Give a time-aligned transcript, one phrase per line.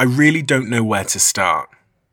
[0.00, 1.68] I really don't know where to start.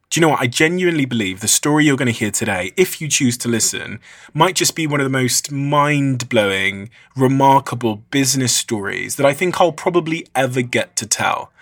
[0.10, 0.42] Do you know what?
[0.42, 4.02] I genuinely believe the story you're going to hear today, if you choose to listen,
[4.34, 9.62] might just be one of the most mind blowing, remarkable business stories that I think
[9.62, 11.54] I'll probably ever get to tell.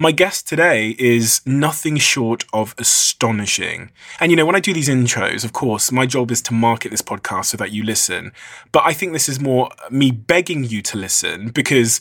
[0.00, 3.92] My guest today is nothing short of astonishing.
[4.18, 6.90] And you know, when I do these intros, of course, my job is to market
[6.90, 8.32] this podcast so that you listen.
[8.72, 12.00] But I think this is more me begging you to listen because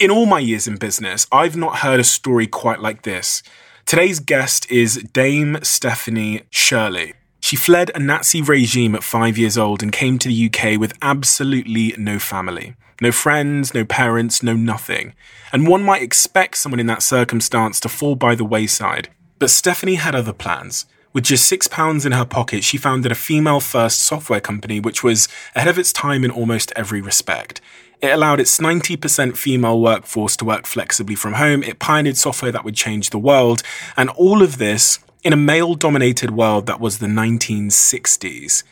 [0.00, 3.44] in all my years in business, I've not heard a story quite like this.
[3.86, 7.14] Today's guest is Dame Stephanie Shirley.
[7.40, 10.98] She fled a Nazi regime at five years old and came to the UK with
[11.00, 12.74] absolutely no family.
[13.02, 15.14] No friends, no parents, no nothing.
[15.52, 19.08] And one might expect someone in that circumstance to fall by the wayside.
[19.40, 20.86] But Stephanie had other plans.
[21.12, 25.02] With just six pounds in her pocket, she founded a female first software company which
[25.02, 25.26] was
[25.56, 27.60] ahead of its time in almost every respect.
[28.00, 31.64] It allowed its 90% female workforce to work flexibly from home.
[31.64, 33.64] It pioneered software that would change the world.
[33.96, 38.62] And all of this in a male dominated world that was the 1960s.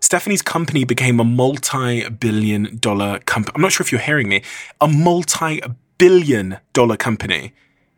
[0.00, 3.52] Stephanie's company became a multi billion dollar company.
[3.54, 4.42] I'm not sure if you're hearing me.
[4.80, 5.60] A multi
[5.98, 7.52] billion dollar company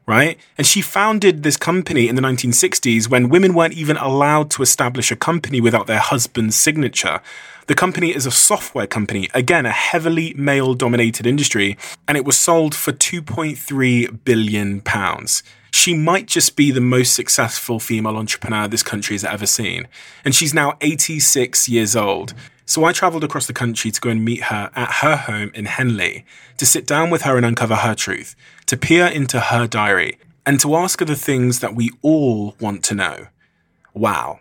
[0.08, 0.38] right?
[0.56, 5.10] And she founded this company in the 1960s when women weren't even allowed to establish
[5.12, 7.20] a company without their husband's signature.
[7.66, 11.76] The company is a software company, again, a heavily male dominated industry,
[12.08, 15.42] and it was sold for 2.3 billion pounds.
[15.70, 19.88] She might just be the most successful female entrepreneur this country has ever seen.
[20.24, 22.34] And she's now 86 years old.
[22.64, 25.64] So I travelled across the country to go and meet her at her home in
[25.64, 26.26] Henley,
[26.58, 30.60] to sit down with her and uncover her truth, to peer into her diary, and
[30.60, 33.28] to ask her the things that we all want to know.
[33.94, 34.40] Wow.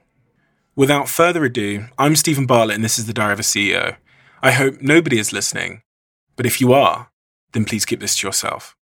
[0.75, 3.95] Without further ado, I'm Steven Bartlett and this is the Diary of a CEO.
[4.43, 5.81] I hope nobody is listening,
[6.35, 7.09] but if you are,
[7.53, 8.75] then please keep this to yourself.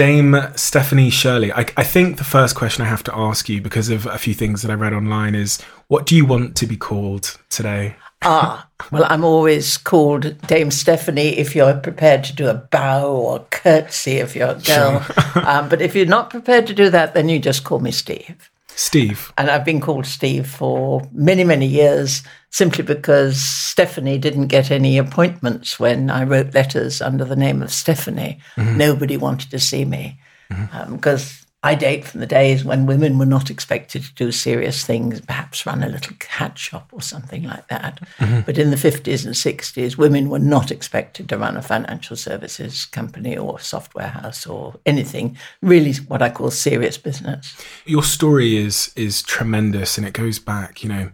[0.00, 3.90] Dame Stephanie Shirley, I, I, think the first question I have to ask you, because
[3.90, 6.78] of a few things that I read online, is what do you want to be
[6.78, 7.96] called today?
[8.22, 13.44] Ah, well, I'm always called Dame Stephanie if you're prepared to do a bow or
[13.50, 15.02] curtsy if you're a girl.
[15.02, 15.46] Sure.
[15.46, 18.50] um, but if you're not prepared to do that, then you just call me Steve.
[18.68, 19.34] Steve.
[19.36, 24.98] And I've been called Steve for many, many years simply because Stephanie didn't get any
[24.98, 28.40] appointments when I wrote letters under the name of Stephanie.
[28.56, 28.76] Mm-hmm.
[28.76, 30.18] Nobody wanted to see me
[30.48, 31.44] because mm-hmm.
[31.44, 35.20] um, I date from the days when women were not expected to do serious things,
[35.20, 38.00] perhaps run a little hat shop or something like that.
[38.18, 38.40] Mm-hmm.
[38.46, 42.86] But in the 50s and 60s, women were not expected to run a financial services
[42.86, 47.54] company or software house or anything, really what I call serious business.
[47.84, 51.10] Your story is is tremendous and it goes back, you know,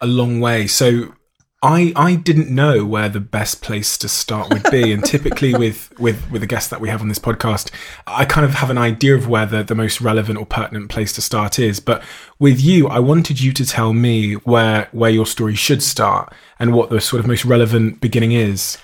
[0.00, 0.66] a long way.
[0.66, 1.14] So
[1.60, 5.92] I I didn't know where the best place to start would be, and typically with
[5.98, 7.70] with with the guests that we have on this podcast,
[8.06, 11.12] I kind of have an idea of where the, the most relevant or pertinent place
[11.14, 11.80] to start is.
[11.80, 12.02] But
[12.38, 16.72] with you, I wanted you to tell me where where your story should start and
[16.72, 18.78] what the sort of most relevant beginning is.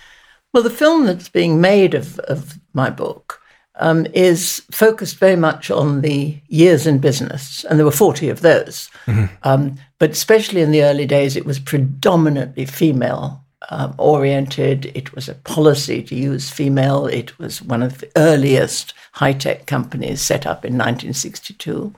[0.53, 3.41] Well, the film that's being made of of my book
[3.77, 8.41] um, is focused very much on the years in business, and there were 40 of
[8.41, 8.89] those.
[9.07, 9.35] Mm-hmm.
[9.43, 14.93] Um, but especially in the early days, it was predominantly female um, oriented.
[14.95, 17.07] It was a policy to use female.
[17.07, 21.95] It was one of the earliest high tech companies set up in 1962.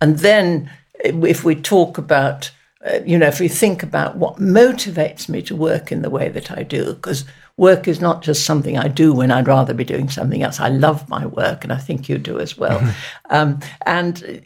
[0.00, 0.70] And then,
[1.02, 2.50] if we talk about,
[2.84, 6.28] uh, you know, if we think about what motivates me to work in the way
[6.28, 7.24] that I do, because
[7.56, 10.60] work is not just something I do when I'd rather be doing something else.
[10.60, 12.80] I love my work, and I think you do as well.
[12.80, 13.34] Mm-hmm.
[13.34, 14.42] Um, and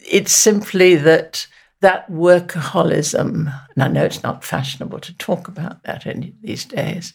[0.00, 1.46] it's simply that
[1.80, 7.12] that workaholism, and I know it's not fashionable to talk about that in these days,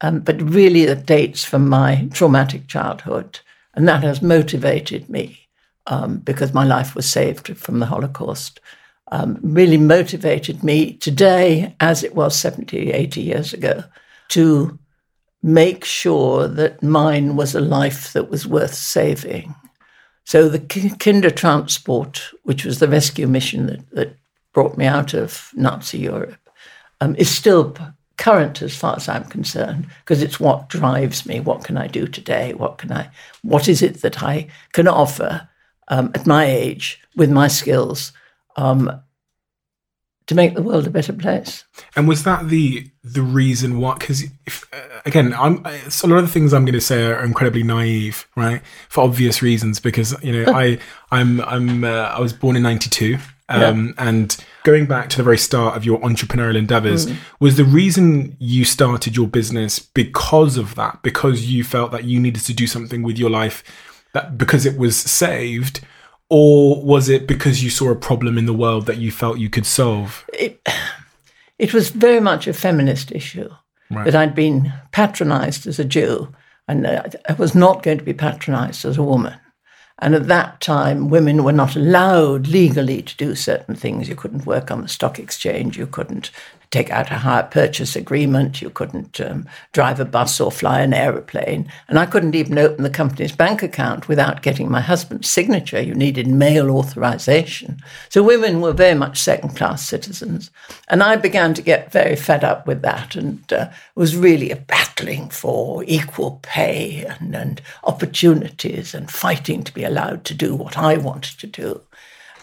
[0.00, 3.40] um, but really it dates from my traumatic childhood,
[3.74, 5.48] and that has motivated me
[5.88, 8.60] um, because my life was saved from the Holocaust.
[9.12, 13.84] Um, really motivated me today, as it was 70, 80 years ago,
[14.28, 14.78] to
[15.42, 19.54] make sure that mine was a life that was worth saving.
[20.24, 24.16] So the Kindertransport, which was the rescue mission that, that
[24.52, 26.50] brought me out of Nazi Europe,
[27.00, 27.76] um, is still
[28.16, 31.38] current as far as I'm concerned because it's what drives me.
[31.38, 32.54] What can I do today?
[32.54, 33.10] What can I?
[33.42, 35.48] What is it that I can offer
[35.88, 38.12] um, at my age with my skills
[38.56, 38.90] um,
[40.26, 41.64] to make the world a better place.
[41.94, 43.94] And was that the the reason why?
[43.94, 47.62] Because uh, again, I'm a lot of the things I'm going to say are incredibly
[47.62, 48.62] naive, right?
[48.88, 50.78] For obvious reasons, because you know I
[51.10, 53.18] I'm I'm uh, I was born in '92.
[53.48, 54.08] Um, yeah.
[54.08, 57.16] And going back to the very start of your entrepreneurial endeavors, mm.
[57.38, 61.00] was the reason you started your business because of that?
[61.02, 63.62] Because you felt that you needed to do something with your life
[64.14, 65.80] that because it was saved,
[66.28, 69.50] or was it because you saw a problem in the world that you felt you
[69.50, 70.24] could solve?
[70.32, 70.66] It,
[71.58, 73.48] it was very much a feminist issue
[73.90, 74.04] right.
[74.04, 76.34] that I'd been patronized as a Jew,
[76.68, 79.38] and I was not going to be patronized as a woman.
[79.98, 84.08] And at that time, women were not allowed legally to do certain things.
[84.08, 85.78] You couldn't work on the stock exchange.
[85.78, 86.30] You couldn't
[86.76, 88.60] take out a hire purchase agreement.
[88.60, 91.72] You couldn't um, drive a bus or fly an aeroplane.
[91.88, 95.80] And I couldn't even open the company's bank account without getting my husband's signature.
[95.80, 97.78] You needed male authorization.
[98.10, 100.50] So women were very much second class citizens.
[100.88, 105.30] And I began to get very fed up with that and uh, was really battling
[105.30, 110.98] for equal pay and, and opportunities and fighting to be allowed to do what I
[110.98, 111.80] wanted to do.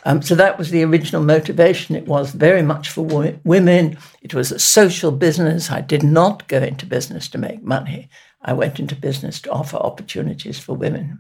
[0.06, 1.96] Um, so that was the original motivation.
[1.96, 3.98] It was very much for wo- women.
[4.22, 5.72] It was a social business.
[5.72, 8.10] I did not go into business to make money.
[8.42, 11.20] I went into business to offer opportunities for women.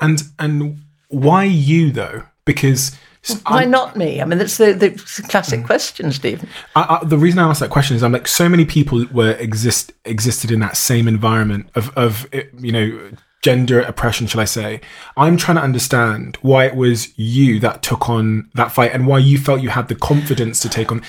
[0.00, 0.78] And and
[1.08, 2.24] why you though?
[2.44, 2.96] Because
[3.46, 4.20] why I'm, not me?
[4.20, 4.90] I mean, that's the, the
[5.28, 5.66] classic mm.
[5.66, 6.48] question, Steven.
[6.76, 9.32] I, I, the reason I asked that question is I'm like so many people were
[9.32, 12.26] exist existed in that same environment of of
[12.58, 13.10] you know
[13.44, 14.80] gender oppression, shall I say.
[15.18, 19.18] I'm trying to understand why it was you that took on that fight and why
[19.18, 21.02] you felt you had the confidence to take on.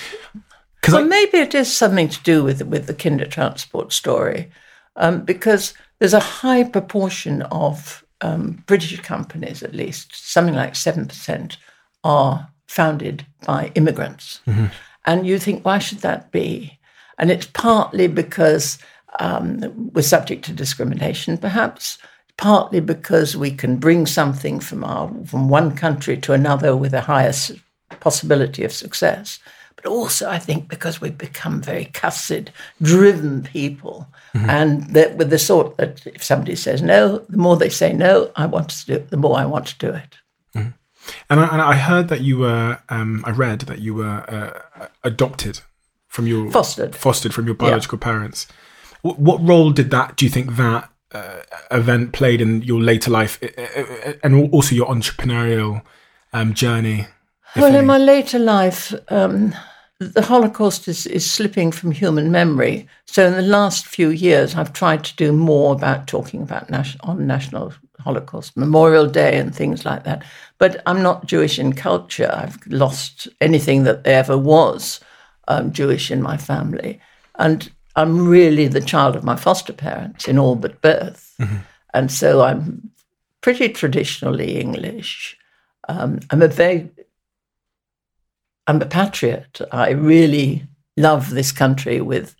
[0.86, 4.52] Well, I, maybe it is something to do with with the Kindertransport story,
[4.98, 11.08] um, because there's a high proportion of um, British companies, at least something like seven
[11.08, 11.58] percent,
[12.04, 14.66] are founded by immigrants, mm-hmm.
[15.06, 16.78] and you think why should that be?
[17.18, 18.78] And it's partly because
[19.22, 21.98] um, we're subject to discrimination, perhaps
[22.38, 27.02] partly because we can bring something from our from one country to another with a
[27.02, 27.34] higher
[28.00, 29.40] possibility of success
[29.86, 32.50] but also I think because we've become very cussed,
[32.82, 34.50] driven people, mm-hmm.
[34.50, 38.32] and that with the sort that if somebody says no, the more they say no,
[38.36, 40.18] I want to do it, the more I want to do it.
[40.56, 40.70] Mm-hmm.
[41.30, 44.88] And, I, and, I, heard that you were, um, I read that you were uh,
[45.04, 45.62] adopted
[46.08, 48.06] from your fostered, fostered from your biological yeah.
[48.06, 48.48] parents.
[49.04, 50.16] W- what role did that?
[50.16, 51.42] Do you think that uh,
[51.72, 53.40] event played in your later life
[54.24, 55.82] and also your entrepreneurial
[56.34, 57.08] um, journey?
[57.56, 57.80] Well, any?
[57.80, 59.56] in my later life, um,
[60.00, 62.88] the Holocaust is, is slipping from human memory.
[63.06, 66.98] So, in the last few years, I've tried to do more about talking about nas-
[67.02, 70.24] on National Holocaust Memorial Day and things like that.
[70.58, 72.30] But I'm not Jewish in culture.
[72.34, 75.00] I've lost anything that there ever was
[75.48, 77.00] um, Jewish in my family.
[77.40, 81.34] And I'm really the child of my foster parents in all but birth.
[81.40, 81.58] Mm-hmm.
[81.94, 82.92] And so I'm
[83.42, 85.38] pretty traditionally English.
[85.88, 86.90] Um, I'm a very,
[88.68, 89.62] I'm a patriot.
[89.72, 92.36] I really love this country with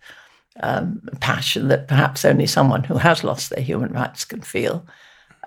[0.60, 4.86] um, passion that perhaps only someone who has lost their human rights can feel.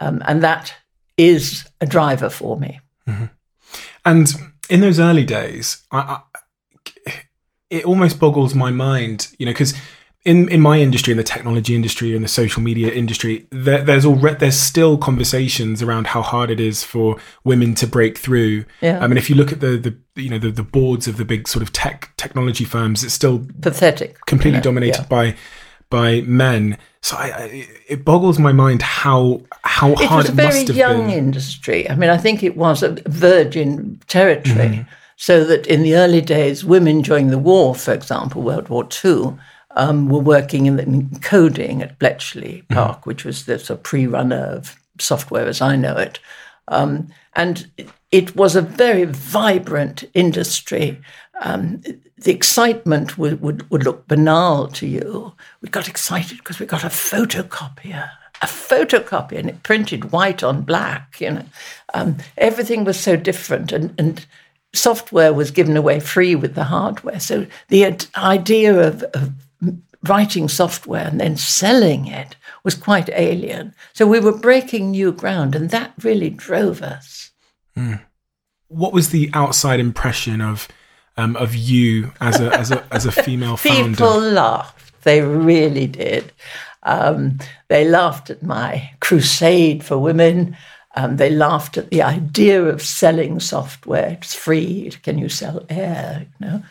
[0.02, 0.74] Um, and that
[1.18, 2.80] is a driver for me.
[3.08, 3.26] Mm-hmm.
[4.06, 4.34] And
[4.70, 6.22] in those early days, I,
[7.08, 7.14] I,
[7.70, 9.74] it almost boggles my mind, you know, because
[10.26, 14.06] in in my industry, in the technology industry, in the social media industry, there, there's
[14.06, 18.66] already there's still conversations around how hard it is for women to break through.
[18.82, 19.00] Yeah.
[19.02, 21.26] I mean, if you look at the the you know the, the boards of the
[21.26, 24.64] big sort of tech technology firms, it's still pathetic, completely you know?
[24.64, 25.08] dominated yeah.
[25.08, 25.36] by
[25.90, 26.78] by men.
[27.02, 30.64] So I, I, it boggles my mind how how it hard it, was a very
[30.64, 31.90] young industry.
[31.90, 34.68] I mean, I think it was a virgin territory.
[34.68, 34.94] Mm-hmm.
[35.16, 39.38] So that in the early days, women during the war, for example, World War II,
[39.76, 42.74] um, were working in, in, coding at Bletchley mm-hmm.
[42.74, 43.10] Park, mm-hmm.
[43.10, 46.20] which was the sort of pre-runner of software as I know it.
[46.68, 47.72] Um, and
[48.12, 51.00] it was a very vibrant industry.
[51.42, 51.82] Um,
[52.18, 55.34] the excitement would, would, would look banal to you.
[55.62, 58.10] We got excited because we got a photocopier,
[58.42, 61.22] a photocopier, and it printed white on black.
[61.22, 61.46] You know,
[61.94, 64.26] um, everything was so different, and, and
[64.74, 67.20] software was given away free with the hardware.
[67.20, 69.32] So the idea of, of
[70.08, 73.74] writing software and then selling it was quite alien.
[73.94, 77.32] So we were breaking new ground, and that really drove us.
[77.78, 78.02] Mm.
[78.68, 80.68] What was the outside impression of
[81.18, 83.90] um, of you as a as a as a female founder?
[83.90, 85.04] People laughed.
[85.04, 86.32] They really did.
[86.84, 90.56] Um, they laughed at my crusade for women.
[90.96, 94.10] Um, they laughed at the idea of selling software.
[94.10, 94.92] It's free.
[95.04, 96.28] Can you sell air?
[96.40, 96.64] You know.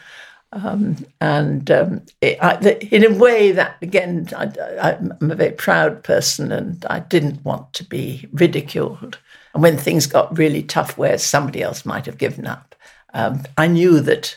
[0.52, 2.58] Um, and um, it, I,
[2.90, 7.74] in a way, that again, I, am a very proud person and I didn't want
[7.74, 9.18] to be ridiculed.
[9.52, 12.74] And when things got really tough, where somebody else might have given up,
[13.14, 14.36] um, I knew that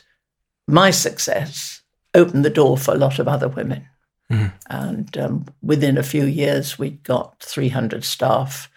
[0.67, 1.81] my success
[2.13, 3.87] opened the door for a lot of other women.
[4.29, 4.53] Mm.
[4.69, 8.69] And um, within a few years, we got 300 staff,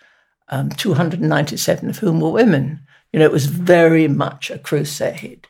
[0.48, 2.80] um, 297 of whom were women.
[3.12, 5.46] You know, it was very much a crusade.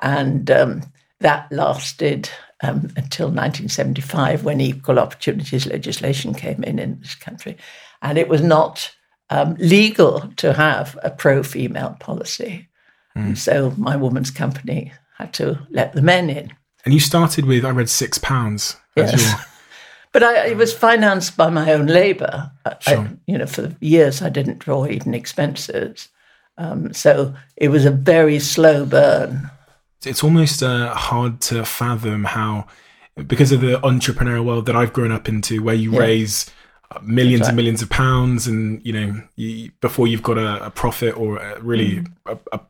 [0.00, 0.82] And um,
[1.22, 2.28] that lasted
[2.62, 7.56] um, until 1975 when equal opportunities legislation came in in this country.
[8.02, 8.94] And it was not
[9.30, 12.68] um, legal to have a pro female policy.
[13.16, 13.36] Mm.
[13.36, 16.52] So my woman's company had to let the men in.
[16.84, 18.76] And you started with, I read, six pounds.
[18.96, 19.20] Yes.
[19.20, 19.40] Your...
[20.12, 22.50] but I, it was financed by my own labour.
[22.80, 22.98] Sure.
[22.98, 26.08] I, you know, for years I didn't draw even expenses.
[26.58, 29.50] Um, so it was a very slow burn
[30.06, 32.66] it's almost uh, hard to fathom how,
[33.26, 36.00] because of the entrepreneurial world that I've grown up into, where you yeah.
[36.00, 36.50] raise
[37.02, 41.16] millions and millions of pounds, and you know, you, before you've got a, a profit
[41.16, 42.06] or a, really mm.
[42.26, 42.60] a, a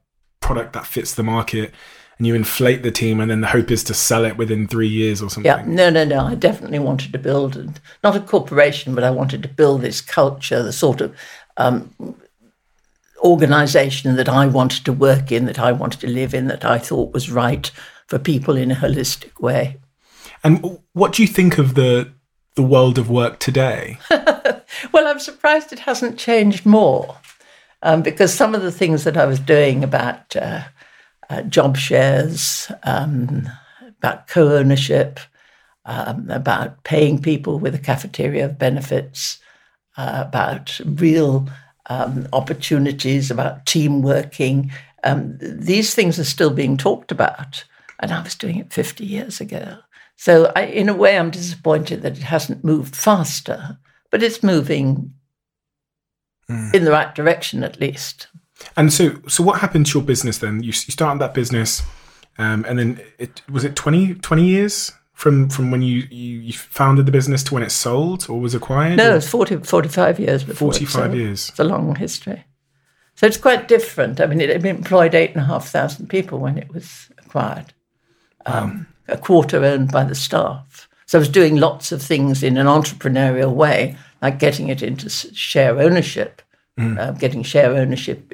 [0.41, 1.73] product that fits the market,
[2.19, 4.89] and you inflate the team, and then the hope is to sell it within three
[4.89, 5.51] years or something.
[5.51, 6.27] Yeah, no, no, no.
[6.27, 10.63] I definitely wanted to build not a corporation, but I wanted to build this culture,
[10.63, 11.17] the sort of
[11.57, 11.95] um,
[13.23, 16.79] organization that I wanted to work in, that I wanted to live in, that I
[16.79, 17.71] thought was right
[18.07, 19.79] for people in a holistic way.
[20.45, 22.13] And what do you think of the
[22.55, 23.99] the world of work today?
[24.11, 27.17] well, I'm surprised it hasn't changed more,
[27.83, 30.65] um, because some of the things that I was doing about uh,
[31.31, 33.49] uh, job shares, um,
[33.99, 35.19] about co-ownership,
[35.87, 39.39] um, about paying people with a cafeteria of benefits,
[39.97, 41.49] uh, about real
[41.87, 44.71] um, opportunities, about team working.
[45.05, 47.65] Um, these things are still being talked about.
[48.01, 49.79] And I was doing it 50 years ago.
[50.17, 53.79] So, I, in a way, I'm disappointed that it hasn't moved faster,
[54.11, 55.15] but it's moving
[56.49, 56.75] mm.
[56.75, 58.29] in the right direction at least.
[58.77, 60.63] And so, so what happened to your business then?
[60.63, 61.83] You, you started that business,
[62.39, 66.53] um, and then it was it 20, 20 years from from when you, you, you,
[66.53, 68.97] founded the business to when it sold or was acquired?
[68.97, 69.17] No, or?
[69.19, 70.73] it's 40, 45 years before.
[70.73, 71.49] 45 years.
[71.49, 72.45] It's a long history.
[73.15, 74.21] So it's quite different.
[74.21, 77.73] I mean, it employed eight and a half thousand people when it was acquired,
[78.47, 80.89] um, a quarter owned by the staff.
[81.07, 85.09] So I was doing lots of things in an entrepreneurial way, like getting it into
[85.09, 86.43] share ownership,
[86.77, 86.99] mm.
[86.99, 88.33] uh, getting share ownership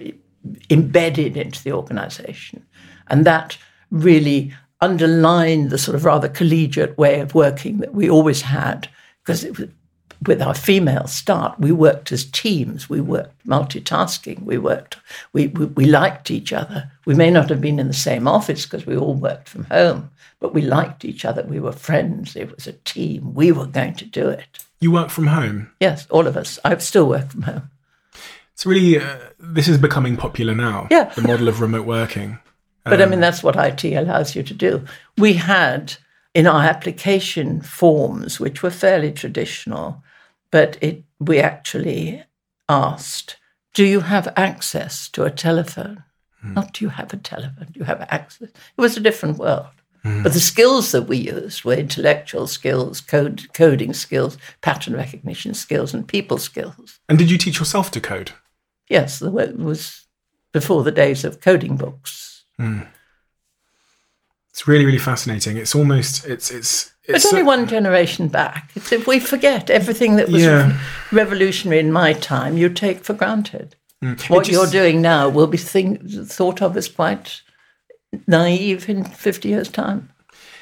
[0.70, 2.64] embedded into the organization.
[3.08, 3.58] And that
[3.90, 8.88] really underline the sort of rather collegiate way of working that we always had,
[9.24, 9.44] because
[10.26, 12.88] with our female start, we worked as teams.
[12.88, 14.42] We worked multitasking.
[14.42, 14.96] We worked.
[15.32, 16.90] We, we, we liked each other.
[17.06, 20.10] We may not have been in the same office because we all worked from home,
[20.40, 21.42] but we liked each other.
[21.42, 22.34] We were friends.
[22.34, 23.34] It was a team.
[23.34, 24.64] We were going to do it.
[24.80, 25.70] You work from home.
[25.80, 26.58] Yes, all of us.
[26.64, 27.70] I still work from home.
[28.54, 30.88] It's really uh, this is becoming popular now.
[30.90, 32.40] Yeah, the model of remote working.
[32.88, 34.84] But um, I mean, that's what IT allows you to do.
[35.16, 35.94] We had
[36.34, 40.02] in our application forms, which were fairly traditional,
[40.50, 42.24] but it, we actually
[42.68, 43.36] asked,
[43.74, 46.04] Do you have access to a telephone?
[46.44, 46.54] Mm.
[46.54, 48.48] Not do you have a telephone, do you have access?
[48.48, 49.66] It was a different world.
[50.04, 50.22] Mm.
[50.22, 55.92] But the skills that we used were intellectual skills, code, coding skills, pattern recognition skills,
[55.92, 57.00] and people skills.
[57.08, 58.32] And did you teach yourself to code?
[58.88, 60.06] Yes, it was
[60.52, 62.27] before the days of coding books.
[62.60, 62.86] Mm.
[64.50, 65.56] It's really, really fascinating.
[65.56, 68.70] It's almost it's it's it's, only one generation back.
[68.74, 70.78] It's if we forget everything that was yeah.
[71.12, 73.76] revolutionary in my time, you take for granted.
[74.02, 74.28] Mm.
[74.30, 77.42] What just, you're doing now will be think, thought of as quite
[78.26, 80.10] naive in 50 years' time.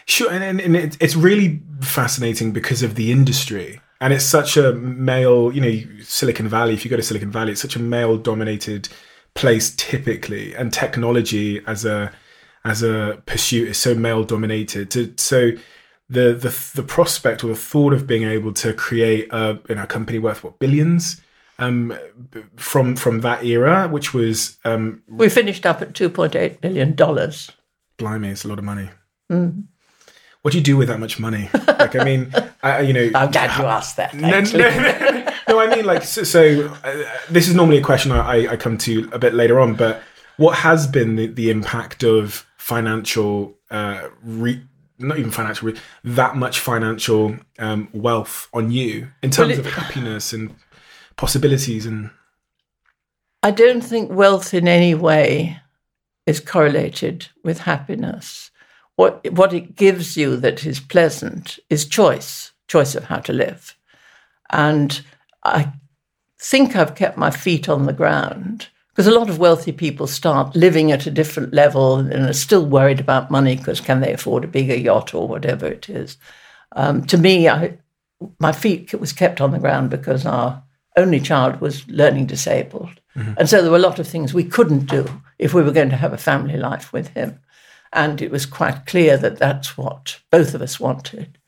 [0.07, 3.81] Sure, and, and, and it, it's really fascinating because of the industry.
[4.01, 7.53] And it's such a male, you know, Silicon Valley, if you go to Silicon Valley,
[7.53, 8.89] it's such a male dominated
[9.37, 12.13] place typically, and technology as a
[12.65, 15.21] as a pursuit is so male dominated.
[15.21, 15.53] So
[16.09, 19.85] the the the prospect or the thought of being able to create a you know,
[19.85, 21.21] a company worth what billions
[21.59, 21.97] um,
[22.57, 26.95] from from that era, which was um, we finished up at two point eight billion
[26.95, 27.51] dollars.
[27.99, 28.91] Blimey, it's a lot of money.
[29.31, 29.65] Mm.
[30.43, 31.49] What do you do with that much money?
[31.67, 34.15] Like, I mean, I, you know, I'm glad you asked that.
[34.15, 38.49] No, no, no, I mean, like, so, so uh, this is normally a question I,
[38.49, 40.03] I come to a bit later on, but
[40.37, 44.63] what has been the, the impact of financial, uh, re-
[44.99, 45.73] not even financial,
[46.05, 50.55] that much financial um, wealth on you in terms well, it, of happiness and
[51.17, 52.11] possibilities and.
[53.43, 55.61] I don't think wealth in any way
[56.27, 58.51] is correlated with happiness.
[58.97, 63.77] what what it gives you that is pleasant is choice, choice of how to live.
[64.51, 65.01] And
[65.55, 65.73] I
[66.39, 70.57] think I've kept my feet on the ground because a lot of wealthy people start
[70.57, 74.45] living at a different level and are still worried about money because can they afford
[74.45, 76.17] a bigger yacht or whatever it is.
[76.75, 77.77] Um, to me, I,
[78.41, 80.63] my feet was kept on the ground because our
[80.97, 83.01] only child was learning disabled.
[83.15, 83.35] Mm-hmm.
[83.37, 85.91] And so there were a lot of things we couldn't do if we were going
[85.91, 87.41] to have a family life with him.
[87.93, 91.39] And it was quite clear that that's what both of us wanted.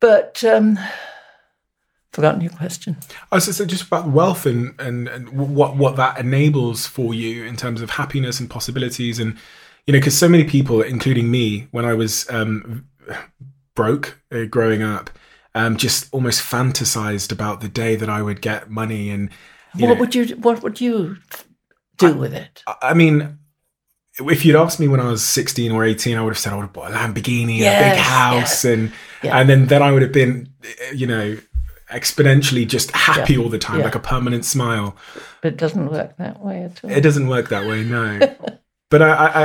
[0.00, 0.78] But um,
[2.12, 2.96] forgotten your question.
[3.30, 7.44] I was just, just about wealth and, and, and what, what that enables for you
[7.44, 9.18] in terms of happiness and possibilities.
[9.18, 9.36] And,
[9.86, 12.86] you know, because so many people, including me, when I was um,
[13.74, 15.10] broke uh, growing up,
[15.54, 19.30] um, just almost fantasized about the day that I would get money and.
[19.74, 21.16] what know, would you What would you
[21.98, 22.62] do I, with it?
[22.80, 23.38] I mean,
[24.18, 26.56] if you'd asked me when I was 16 or 18, I would have said I
[26.56, 28.64] would have bought a Lamborghini, yes, a big house, yes.
[28.64, 28.92] and
[29.22, 29.38] yeah.
[29.38, 30.48] and then then I would have been,
[30.94, 31.36] you know,
[31.92, 33.40] exponentially just happy yeah.
[33.40, 33.84] all the time, yeah.
[33.84, 34.96] like a permanent smile.
[35.40, 36.90] But it doesn't work that way at all.
[36.90, 38.18] It doesn't work that way, no.
[38.90, 39.44] but I, I,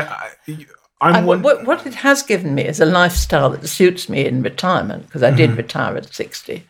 [1.01, 1.41] I, I'm one...
[1.41, 5.23] what, what it has given me is a lifestyle that suits me in retirement because
[5.23, 5.57] I did mm-hmm.
[5.57, 6.65] retire at 60.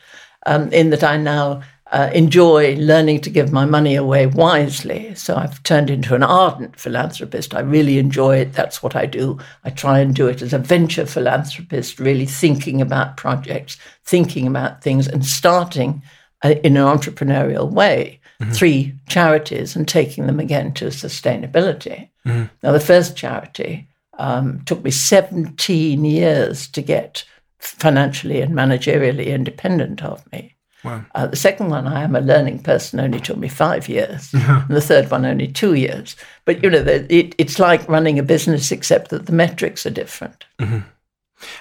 [0.46, 5.16] Um, in that I now uh, enjoy learning to give my money away wisely.
[5.16, 7.54] So I've turned into an ardent philanthropist.
[7.54, 8.54] I really enjoy it.
[8.54, 9.40] That's what I do.
[9.64, 14.82] I try and do it as a venture philanthropist, really thinking about projects, thinking about
[14.82, 16.02] things, and starting
[16.44, 18.52] uh, in an entrepreneurial way mm-hmm.
[18.52, 22.10] three charities and taking them again to sustainability.
[22.26, 22.46] Mm-hmm.
[22.64, 27.24] Now, the first charity um, took me 17 years to get
[27.60, 30.56] financially and managerially independent of me.
[30.88, 31.06] Wow.
[31.16, 34.34] Uh, the second one, I am a learning person, only took me five years.
[34.38, 34.66] Yeah.
[34.68, 36.16] And the third one, only two years.
[36.46, 40.46] But, you know, it, it's like running a business, except that the metrics are different.
[40.60, 40.80] Mm-hmm.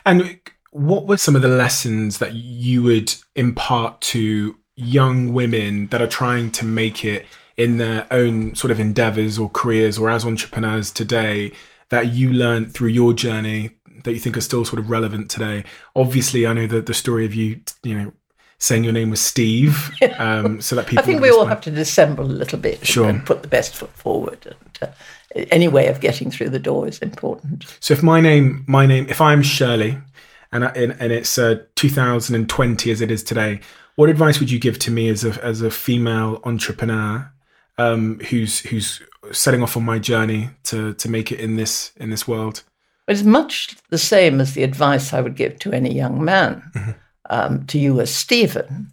[0.04, 0.40] And
[0.70, 6.06] what were some of the lessons that you would impart to young women that are
[6.06, 7.24] trying to make it
[7.56, 11.50] in their own sort of endeavors or careers or as entrepreneurs today
[11.88, 13.70] that you learned through your journey
[14.04, 15.64] that you think are still sort of relevant today?
[15.94, 18.12] Obviously, I know that the story of you, you know,
[18.58, 21.02] saying your name was Steve, um, so that people.
[21.02, 23.08] I think we all have to dissemble a little bit sure.
[23.08, 24.46] and put the best foot forward.
[24.46, 27.76] And uh, any way of getting through the door is important.
[27.80, 29.98] So if my name, my name, if I'm Shirley,
[30.52, 33.60] and I, and it's uh, 2020 as it is today,
[33.96, 37.30] what advice would you give to me as a as a female entrepreneur
[37.78, 42.10] um, who's who's setting off on my journey to to make it in this in
[42.10, 42.62] this world?
[43.08, 46.62] It's much the same as the advice I would give to any young man.
[46.74, 46.90] Mm-hmm
[47.30, 48.92] um, to you as Steven,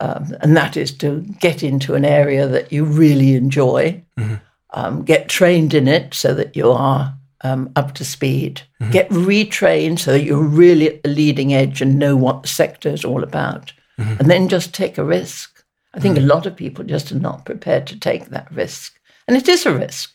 [0.00, 4.36] um, and that is to get into an area that you really enjoy, mm-hmm.
[4.70, 8.92] um, get trained in it so that you are um, up to speed, mm-hmm.
[8.92, 12.88] get retrained so that you're really at the leading edge and know what the sector
[12.88, 14.16] is all about, mm-hmm.
[14.18, 15.64] and then just take a risk.
[15.92, 16.28] I think a mm-hmm.
[16.28, 19.74] lot of people just are not prepared to take that risk, and it is a
[19.74, 20.12] risk.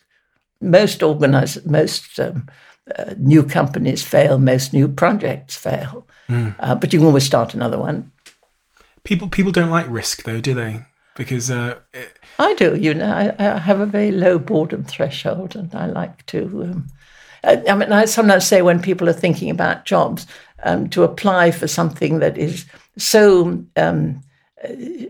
[0.60, 2.48] Most organized, most um,
[2.94, 6.06] uh, new companies fail, most new projects fail.
[6.28, 6.54] Mm.
[6.58, 8.12] Uh, but you can always start another one.
[9.04, 10.84] People people don't like risk though, do they?
[11.16, 12.18] Because uh, it...
[12.38, 12.76] I do.
[12.76, 16.62] You know, I, I, have a very low boredom threshold, and I like to.
[16.64, 16.88] Um,
[17.42, 20.26] I, I, mean, I sometimes say when people are thinking about jobs,
[20.64, 22.66] um, to apply for something that is
[22.98, 24.20] so um,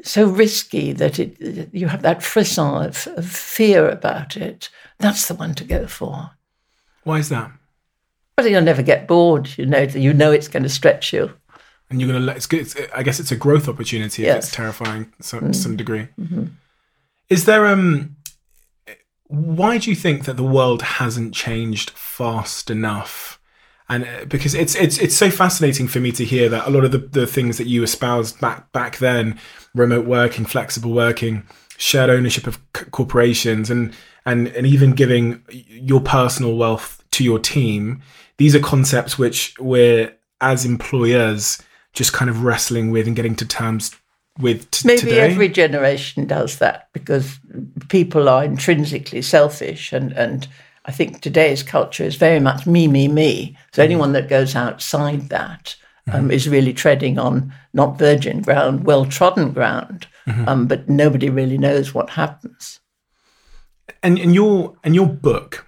[0.03, 4.69] so risky that it you have that frisson of, of fear about it.
[4.99, 6.31] That's the one to go for.
[7.05, 7.51] Why is that?
[8.37, 9.49] But you'll never get bored.
[9.57, 11.33] You know, you know it's going to stretch you.
[11.89, 12.61] And you're going to let it's good.
[12.61, 14.37] It's, I guess it's a growth opportunity yes.
[14.37, 15.55] if it's terrifying to mm.
[15.55, 16.09] some degree.
[16.21, 16.47] Mm-hmm.
[17.29, 18.17] Is there um?
[19.29, 23.41] Why do you think that the world hasn't changed fast enough?
[23.89, 26.85] And uh, because it's it's it's so fascinating for me to hear that a lot
[26.85, 29.39] of the, the things that you espoused back back then,
[29.75, 31.45] remote working, flexible working,
[31.77, 33.95] shared ownership of c- corporations, and
[34.25, 38.03] and and even giving your personal wealth to your team
[38.39, 43.47] these are concepts which we're as employers just kind of wrestling with and getting to
[43.47, 43.95] terms
[44.39, 45.21] with t- maybe today.
[45.21, 47.39] every generation does that because
[47.89, 50.49] people are intrinsically selfish and and
[50.87, 53.57] I think today's culture is very much me, me, me.
[53.73, 53.91] So mm-hmm.
[53.91, 55.75] anyone that goes outside that
[56.07, 56.31] um, mm-hmm.
[56.31, 60.07] is really treading on not virgin ground, well trodden ground.
[60.29, 60.49] Mm-hmm.
[60.49, 62.81] Um, but nobody really knows what happens.
[64.03, 65.67] And in your in your book,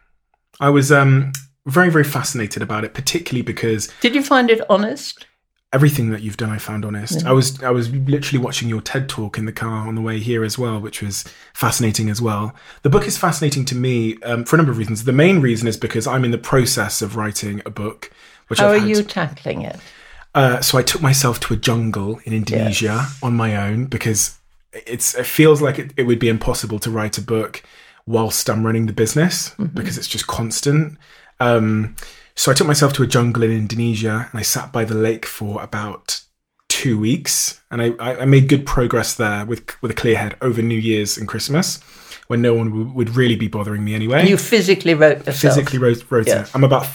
[0.60, 1.32] I was um,
[1.68, 5.26] very very fascinated about it, particularly because did you find it honest?
[5.72, 7.26] everything that you've done I found honest.
[7.26, 10.18] I was I was literally watching your TED talk in the car on the way
[10.18, 12.54] here as well, which was fascinating as well.
[12.82, 15.04] The book is fascinating to me um, for a number of reasons.
[15.04, 18.10] The main reason is because I'm in the process of writing a book.
[18.48, 19.78] Which How I've are had- you tackling it?
[20.34, 24.38] Uh, so I took myself to a jungle in Indonesia on my own because
[24.72, 27.62] it's it feels like it, it would be impossible to write a book
[28.06, 30.96] whilst I'm running the business because it's just constant.
[31.40, 31.96] Um,
[32.34, 35.26] so I took myself to a jungle in Indonesia and I sat by the lake
[35.26, 36.20] for about
[36.68, 40.60] two weeks and I, I made good progress there with with a clear head over
[40.62, 41.80] New Year's and Christmas
[42.28, 44.28] when no one w- would really be bothering me anyway.
[44.28, 45.38] You physically wrote yourself.
[45.54, 46.48] physically wrote, wrote Yes.
[46.50, 46.54] it.
[46.54, 46.86] I'm about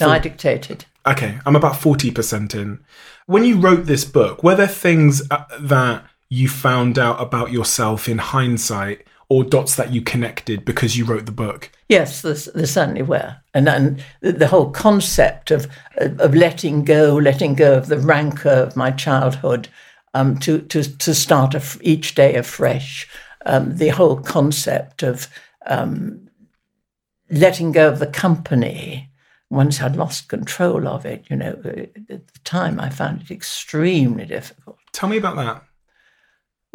[0.00, 0.84] No, I dictated.
[1.06, 2.80] Okay, I'm about 40% in.
[3.26, 8.08] When you wrote this book, were there things uh, that you found out about yourself
[8.08, 11.70] in hindsight or dots that you connected because you wrote the book?
[11.88, 17.16] Yes, there, there certainly were, and and the- the whole concept of of letting go,
[17.16, 19.68] letting go of the rancor of my childhood,
[20.14, 23.08] um, to to to start af- each day afresh.
[23.44, 25.28] Um, the whole concept of
[25.66, 26.28] um,
[27.30, 29.10] letting go of the company
[29.50, 31.26] once I'd lost control of it.
[31.30, 34.78] You know, at the time I found it extremely difficult.
[34.92, 35.62] Tell me about that.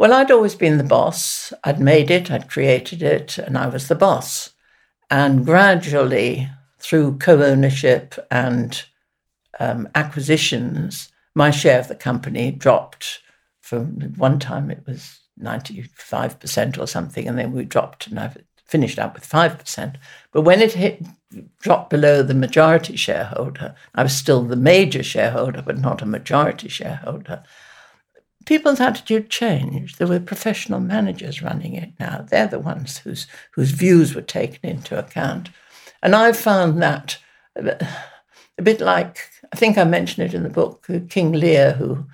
[0.01, 1.53] Well, I'd always been the boss.
[1.63, 4.49] I'd made it, I'd created it, and I was the boss.
[5.11, 8.83] And gradually, through co ownership and
[9.59, 13.19] um, acquisitions, my share of the company dropped
[13.59, 18.97] from one time it was 95% or something, and then we dropped, and I've finished
[18.97, 19.97] up with 5%.
[20.31, 21.05] But when it hit,
[21.59, 26.69] dropped below the majority shareholder, I was still the major shareholder, but not a majority
[26.69, 27.43] shareholder
[28.45, 29.97] people's attitude changed.
[29.97, 32.25] There were professional managers running it now.
[32.29, 35.49] They're the ones whose whose views were taken into account.
[36.03, 37.17] And I found that
[37.55, 37.81] a bit,
[38.57, 42.05] a bit like I think I mentioned it in the book, King Lear, who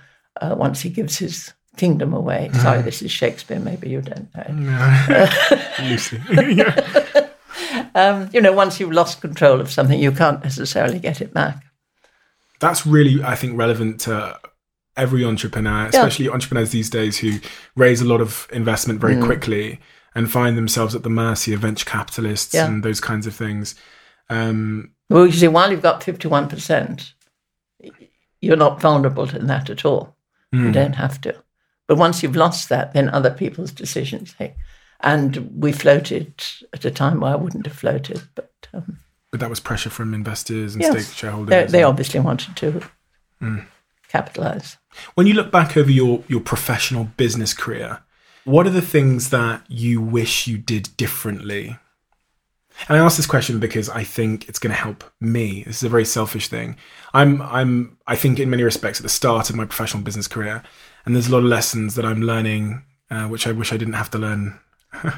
[0.42, 2.50] uh, once he gives his kingdom away.
[2.54, 3.60] Sorry, this is Shakespeare.
[3.60, 5.28] Maybe you don't know.
[5.82, 6.20] Lucy.
[7.96, 11.66] Um, you know, once you've lost control of something, you can't necessarily get it back.
[12.60, 14.40] That's really, I think, relevant to
[14.98, 17.40] every entrepreneur, especially entrepreneurs these days who
[17.76, 19.02] raise a lot of investment Mm.
[19.02, 19.80] very quickly
[20.16, 22.66] and find themselves at the mercy of venture capitalists Yeah.
[22.68, 23.76] and those kinds of things.
[24.30, 27.14] Um, Well, you see, while you've got 51%,
[28.42, 30.16] you're not vulnerable to that at all.
[30.52, 31.36] You don't have to.
[31.88, 34.56] But once you've lost that, then other people's decisions take.
[35.02, 36.34] And we floated
[36.74, 38.98] at a time where I wouldn't have floated, but um,
[39.30, 40.92] but that was pressure from investors and Yes.
[41.06, 41.50] stake shareholders.
[41.50, 42.82] they, they obviously wanted to
[44.10, 44.78] capitalize.
[45.16, 48.02] When you look back over your, your professional business career,
[48.44, 51.78] what are the things that you wish you did differently?
[52.88, 55.64] And I ask this question because I think it's going to help me.
[55.64, 56.78] This is a very selfish thing.
[57.14, 60.64] I'm, I'm, I think, in many respects, at the start of my professional business career,
[61.06, 63.96] and there's a lot of lessons that I'm learning, uh, which I wish I didn't
[63.96, 64.60] have to learn.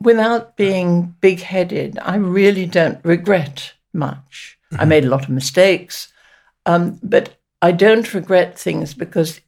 [0.00, 4.58] Without being big headed, I really don't regret much.
[4.78, 6.11] I made a lot of mistakes,
[6.66, 9.40] um, but I don't regret things because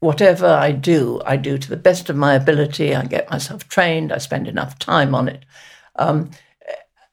[0.00, 2.94] whatever I do, I do to the best of my ability.
[2.94, 4.12] I get myself trained.
[4.12, 5.44] I spend enough time on it,
[5.96, 6.30] um,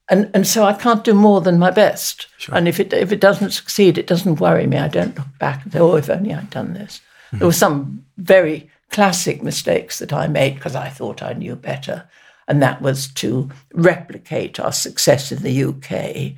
[0.10, 2.28] and and so I can't do more than my best.
[2.52, 4.78] And if it if it doesn't succeed, it doesn't worry me.
[4.78, 8.06] I don't look back and say, "Oh, if only I'd done this." There were some
[8.18, 12.08] very classic mistakes that I made because I thought I knew better,
[12.48, 16.36] and that was to replicate our success in the UK.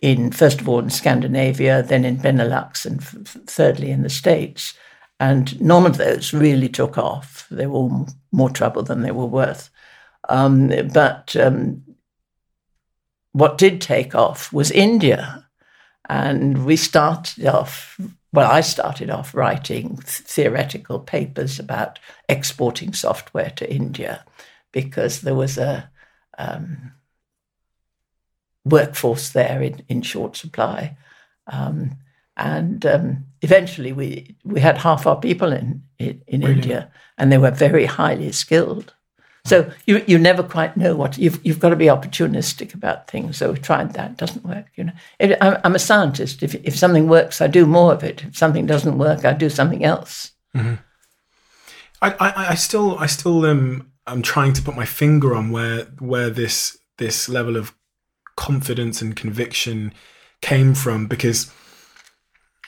[0.00, 3.02] In first of all in Scandinavia, then in Benelux, and
[3.48, 4.74] thirdly in the States.
[5.20, 7.46] And none of those really took off.
[7.50, 9.70] They were all more trouble than they were worth.
[10.28, 11.82] Um, but um,
[13.32, 15.46] what did take off was India.
[16.08, 18.00] And we started off,
[18.32, 21.98] well, I started off writing th- theoretical papers about
[22.28, 24.24] exporting software to India
[24.72, 25.90] because there was a
[26.38, 26.92] um,
[28.68, 30.96] workforce there in, in short supply.
[31.46, 31.96] Um,
[32.36, 37.38] and um, eventually we, we had half our people in, in, in India and they
[37.38, 38.94] were very highly skilled.
[39.44, 43.38] So you, you never quite know what you've you've got to be opportunistic about things.
[43.38, 44.66] So we tried that doesn't work.
[44.74, 46.42] You know, If- I'm, I'm a scientist.
[46.42, 48.24] If if something works, I do more of it.
[48.24, 50.32] If something doesn't work, I do something else.
[50.54, 50.76] I,
[52.02, 53.90] I, I still, I still am.
[54.06, 57.72] I'm trying to put my finger on where where this this level of
[58.38, 59.92] confidence and conviction
[60.40, 61.50] came from, because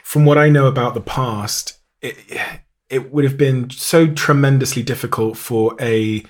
[0.03, 2.17] from what I know about the past, it
[2.89, 6.25] it would have been so tremendously difficult for a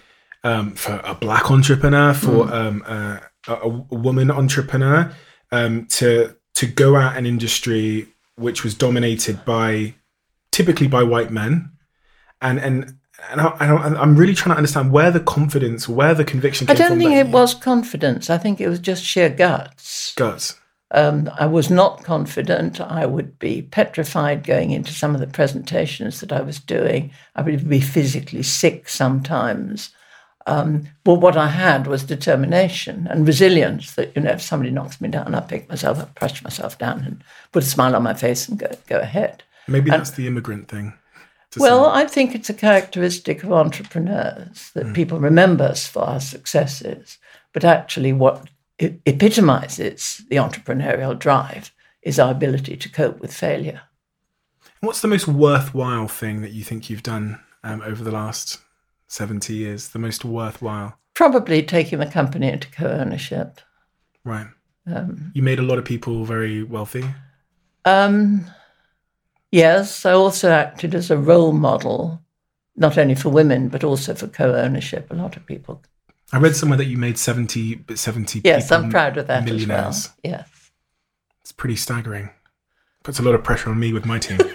[0.44, 3.68] um, for a black entrepreneur, for um, a, a, a
[4.09, 5.11] woman entrepreneur,
[5.50, 9.94] um, to to go at an industry which was dominated by
[10.53, 11.72] typically by white men,
[12.40, 13.00] and and.
[13.30, 16.88] And I, I'm really trying to understand where the confidence, where the conviction I don't
[16.88, 16.98] from.
[16.98, 18.30] think it you- was confidence.
[18.30, 20.14] I think it was just sheer guts.
[20.16, 20.56] guts.
[20.92, 22.80] Um, I was not confident.
[22.80, 27.12] I would be petrified going into some of the presentations that I was doing.
[27.37, 29.90] I would be physically sick sometimes.
[30.46, 35.00] Um, but what I had was determination and resilience that, you know, if somebody knocks
[35.00, 38.14] me down, I pick myself up, brush myself down, and put a smile on my
[38.14, 39.44] face and go, go ahead.
[39.68, 40.94] Maybe that's the immigrant thing.
[41.59, 41.87] Well.
[41.87, 47.19] I think it's a characteristic of entrepreneurs that people remember us for our successes,
[47.53, 53.83] but actually, what it epitomizes the entrepreneurial drive is our ability to cope with failure.
[54.81, 58.59] what's the most worthwhile thing that you think you've done um, over the last
[59.09, 59.89] 70 years?
[59.89, 63.61] The most worthwhile, Probably taking the company into co ownership.
[64.25, 64.47] right?
[64.87, 67.05] Um, You made a lot of people very wealthy.
[67.85, 68.47] um,
[69.51, 72.21] yes, I also acted as a role model,
[72.77, 75.11] not only for women, but also for co ownership.
[75.11, 75.83] A lot of people.
[76.33, 79.95] I read somewhere that you made 70, 70 Yes, I'm proud of that as well.
[80.23, 80.45] Yeah.
[81.41, 82.31] It's pretty staggering.
[83.03, 84.39] Puts a lot of pressure on me with my team.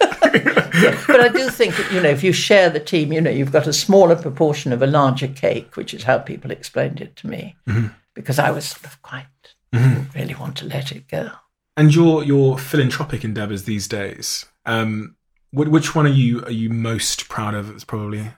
[1.08, 3.52] but I do think that, you know, if you share the team, you know, you've
[3.52, 7.28] got a smaller proportion of a larger cake, which is how people explained it to
[7.28, 7.56] me.
[7.68, 7.88] Mm-hmm.
[8.14, 9.26] Because I was sort of quite,
[9.74, 9.90] mm-hmm.
[9.90, 11.30] didn't really want to let it go.
[11.78, 15.15] and your your philanthropic endeavors these days, um,
[15.51, 17.69] wh- which one are you are you most proud of?
[17.69, 18.32] It's probably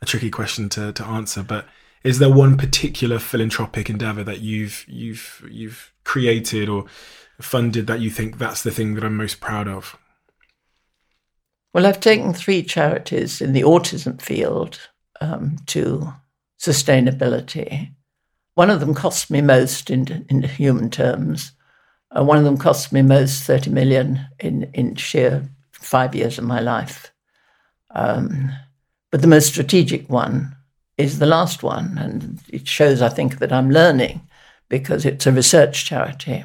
[0.00, 1.66] a tricky question to, to answer, but
[2.02, 6.86] is there one particular philanthropic endeavor that you've you've you've created or
[7.40, 9.96] funded that you think that's the thing that I'm most proud of?
[11.72, 14.78] Well, I've taken three charities in the autism field
[15.20, 16.12] um, to
[16.60, 17.94] sustainability.
[18.54, 21.52] One of them cost me most in, in human terms.
[22.14, 25.48] Uh, one of them cost me most 30 million in, in sheer
[25.82, 27.12] five years of my life.
[27.90, 28.52] Um,
[29.10, 30.56] but the most strategic one
[30.96, 31.98] is the last one.
[31.98, 34.22] And it shows, I think, that I'm learning
[34.68, 36.44] because it's a research charity.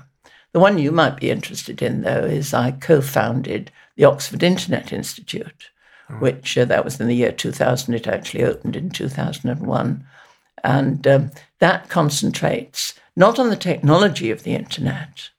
[0.51, 4.91] The one you might be interested in, though, is I co founded the Oxford Internet
[4.91, 5.69] Institute,
[6.19, 7.93] which uh, that was in the year 2000.
[7.93, 10.05] It actually opened in 2001.
[10.63, 15.29] And um, that concentrates not on the technology of the internet,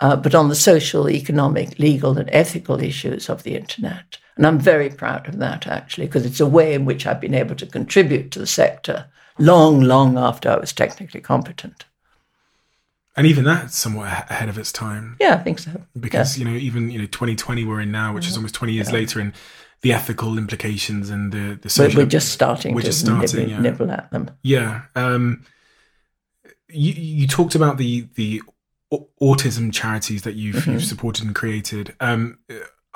[0.00, 4.18] uh, but on the social, economic, legal, and ethical issues of the internet.
[4.36, 7.34] And I'm very proud of that, actually, because it's a way in which I've been
[7.34, 9.06] able to contribute to the sector
[9.38, 11.84] long, long after I was technically competent.
[13.16, 15.82] And even that's somewhat ahead of its time Yeah, I think so.
[15.98, 18.92] because you know even you know 2020 we're in now, which is almost 20 years
[18.92, 19.34] later, and
[19.82, 22.00] the ethical implications and the the We're, social.
[22.02, 23.60] we're just starting We're to just starting, nibble, yeah.
[23.60, 24.30] nibble at them.
[24.42, 24.82] Yeah.
[24.94, 25.44] Um,
[26.68, 28.42] you you talked about the the
[29.20, 30.72] autism charities that you've Mm-hmm.
[30.72, 31.94] you've supported and created.
[32.00, 32.38] Um,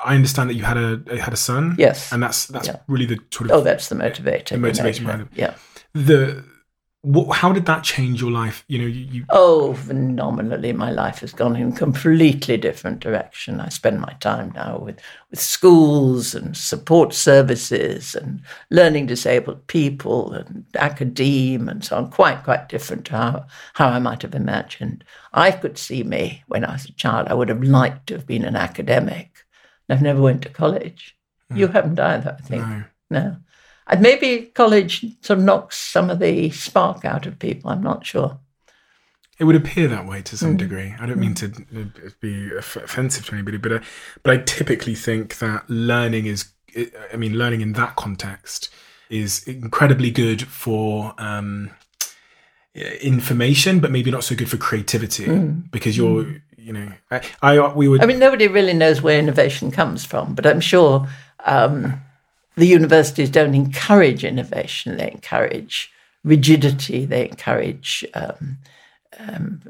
[0.03, 1.75] I understand that you had a had a son.
[1.77, 2.11] Yes.
[2.11, 2.77] And that's that's Yeah.
[2.87, 4.49] really the sort of Oh, that's the motivator.
[4.49, 4.57] The
[4.99, 5.27] behind it.
[5.35, 5.53] Yeah.
[5.93, 6.43] the.
[7.05, 8.65] What, how did that change your life?
[8.67, 10.73] You know, you, you Oh, phenomenally.
[10.73, 13.59] My life has gone in a completely different direction.
[13.59, 18.41] I spend my time now with, with schools and support services and
[18.71, 22.09] learning disabled people and academe and so on.
[22.09, 25.03] Quite, quite different to how, how I might have imagined.
[25.31, 27.27] I could see me when I was a child.
[27.27, 29.45] I would have liked to have been an academic.
[29.89, 31.15] I've never went to college.
[31.53, 31.73] You hmm.
[31.73, 32.65] haven't either, I think.
[32.65, 32.83] no.
[33.11, 33.37] No.
[33.99, 37.69] Maybe college sort of knocks some of the spark out of people.
[37.69, 38.39] I'm not sure.
[39.37, 40.39] It would appear that way to Mm.
[40.39, 40.95] some degree.
[40.99, 43.79] I don't mean to uh, be offensive to anybody, but uh,
[44.23, 46.45] but I typically think that learning is.
[47.13, 48.69] I mean, learning in that context
[49.09, 51.69] is incredibly good for um,
[53.01, 55.25] information, but maybe not so good for creativity
[55.71, 56.41] because you're.
[56.57, 58.01] You know, I, I we would.
[58.01, 58.03] Mm.
[58.03, 61.07] I mean, nobody really knows where innovation comes from, but I'm sure
[61.45, 62.01] um,
[62.55, 64.97] the universities don't encourage innovation.
[64.97, 65.91] They encourage
[66.23, 67.05] rigidity.
[67.05, 68.57] They encourage um,
[69.19, 69.61] um,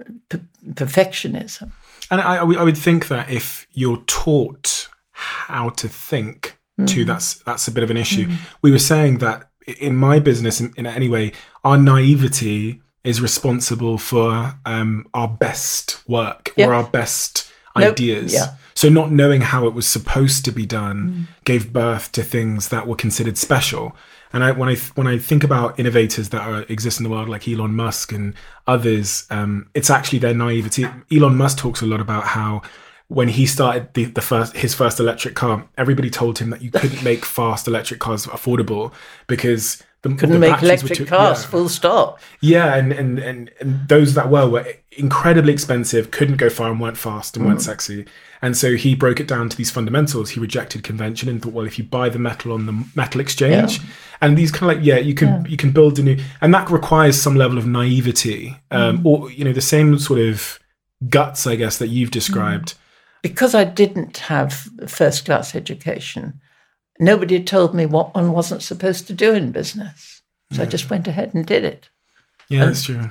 [0.70, 1.72] perfectionism.
[2.12, 7.68] And I, I would- think that if you're taught how to think, too, that's that's
[7.70, 8.30] a bit of an issue.
[8.62, 11.32] We were saying that in my business, in, in any way,
[11.64, 16.68] our naivety is responsible for um, our best work Yeah.
[16.68, 17.94] or our best Nope.
[17.94, 18.34] ideas.
[18.34, 18.56] Yeah.
[18.74, 22.88] So not knowing how it was supposed to be done gave birth to things that
[22.88, 23.96] were considered special.
[24.34, 27.30] And I, when I when I think about innovators that are, exist in the world,
[27.30, 28.34] like Elon Musk and
[28.68, 30.86] others, um, it's actually their naivety.
[31.10, 32.62] Elon Musk talks a lot about how
[33.08, 36.72] when he started the, the first his first electric car, everybody told him that you
[36.72, 38.92] couldn't make fast electric cars affordable
[39.28, 39.82] because
[40.14, 41.50] the, Couldn't the make electric too- cars, yeah.
[41.50, 42.20] full stop.
[42.42, 46.80] Yeah, and, and, and, and those that were were incredibly expensive, couldn't go far and
[46.80, 47.50] weren't fast and Mm.
[47.50, 48.06] weren't sexy.
[48.42, 50.30] And so he broke it down to these fundamentals.
[50.30, 53.80] He rejected convention and thought, well, if you buy the metal on the metal exchange,
[54.22, 56.70] and these kind of like, yeah, you can you can build a new, and that
[56.70, 59.06] requires some level of naivety, um, Mm.
[59.06, 60.60] or you know, the same sort of
[61.10, 62.76] guts, I guess, that you've described.
[63.24, 66.40] Because I didn't have first class education,
[67.00, 70.22] nobody told me what one wasn't supposed to do in business.
[70.52, 71.90] So I just went ahead and did it.
[72.50, 73.10] Yeah, that's true.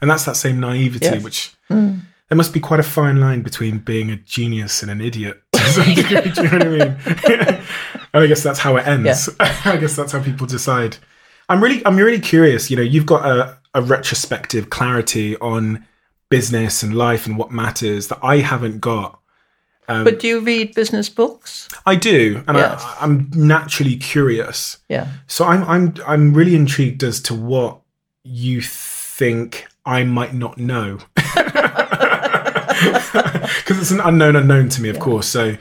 [0.00, 1.22] And that's that same naivety, Yes.
[1.22, 2.00] which mm.
[2.28, 5.42] there must be quite a fine line between being a genius and an idiot.
[5.52, 7.62] to some degree, do you know what I mean?
[8.14, 9.28] And I guess that's how it ends.
[9.40, 10.96] I guess that's how people decide.
[11.48, 12.70] I'm really, I'm really curious.
[12.70, 15.86] You know, you've got a, a retrospective clarity on
[16.30, 19.20] business and life and what matters that I haven't got.
[19.88, 21.68] Um, but do you read business books?
[21.86, 22.82] I do, and Yes.
[22.84, 24.78] I, I'm naturally curious.
[24.88, 25.08] Yeah.
[25.26, 27.80] So I'm I'm I'm really intrigued as to what
[28.22, 30.98] you think I might not know.
[33.58, 35.26] Because it's an unknown unknown to me, of course.
[35.28, 35.56] So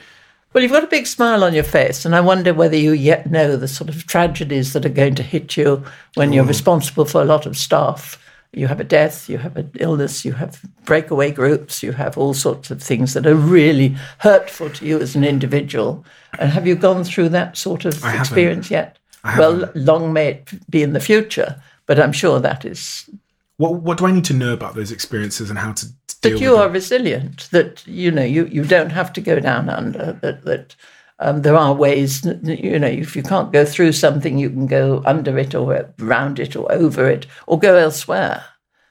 [0.53, 3.29] Well, you've got a big smile on your face, and I wonder whether you yet
[3.31, 5.83] know the sort of tragedies that are going to hit you
[6.15, 8.23] when you're responsible for a lot of staff.
[8.57, 12.33] You have a death, you have an illness, you have breakaway groups, you have all
[12.33, 16.03] sorts of things that are really hurtful to you as an individual.
[16.39, 18.19] And have you gone through that sort of haven't.
[18.19, 18.97] experience yet?
[19.23, 23.09] I Well, long may it be in the future, but I'm sure that is
[23.57, 25.85] what what do I need to know about those experiences and how to
[26.21, 26.73] deal that you are them?
[26.73, 30.75] resilient that you know you, you don't have to go down under that that
[31.19, 35.01] um, there are ways you know if you can't go through something you can go
[35.05, 38.43] under it or around it or over it or go elsewhere.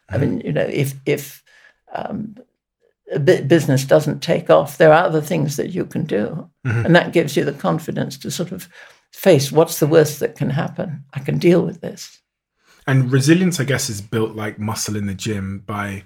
[0.09, 1.43] I mean you know if if
[1.93, 2.37] um,
[3.25, 6.51] business doesn't take off there are other things that you can do.
[6.65, 8.69] And that gives you the confidence to sort of
[9.12, 11.05] face what's the worst that can happen.
[11.15, 12.21] I can deal with this.
[12.87, 16.05] And resilience, I guess, is built like muscle in the gym by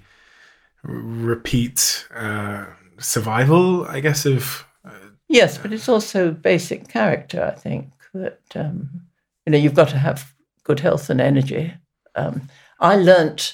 [0.83, 2.65] repeat uh,
[2.99, 3.85] survival.
[3.85, 4.65] I guess of
[5.31, 7.41] Yes, but it's also basic character.
[7.41, 8.89] I think that um,
[9.45, 10.33] you know you've got to have
[10.65, 11.73] good health and energy.
[12.15, 12.49] Um,
[12.81, 13.53] I learnt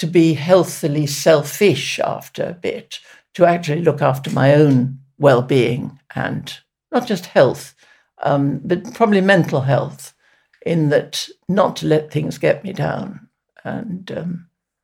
[0.00, 3.00] to be healthily selfish after a bit,
[3.34, 6.58] to actually look after my own well-being and
[6.92, 7.74] not just health,
[8.22, 10.12] um, but probably mental health.
[10.66, 13.28] In that, not to let things get me down,
[13.64, 14.04] and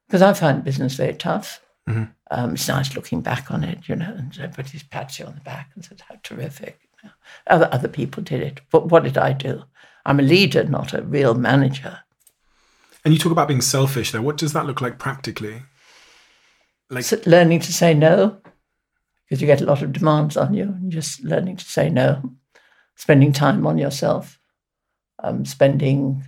[0.07, 1.61] because I find business very tough.
[2.31, 5.41] Um, it's nice looking back on it, you know, and everybody pats you on the
[5.41, 6.79] back and says, how terrific.
[7.03, 7.15] You know.
[7.49, 8.61] Other, other people did it.
[8.71, 9.65] But what did I do?
[10.07, 11.99] I'm a leader, not a real manager.
[13.05, 14.13] and you talk about being selfish.
[14.13, 15.63] There, what does that look like practically?
[16.89, 18.39] Like So learning to say no,
[19.25, 22.33] because you get a lot of demands on you, and just learning to say no,
[22.95, 24.39] spending time on yourself,
[25.23, 26.25] um, spending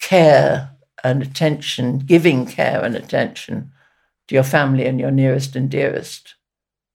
[0.00, 0.70] care
[1.02, 3.72] and attention, giving care and attention
[4.28, 6.34] to your family and your nearest and dearest,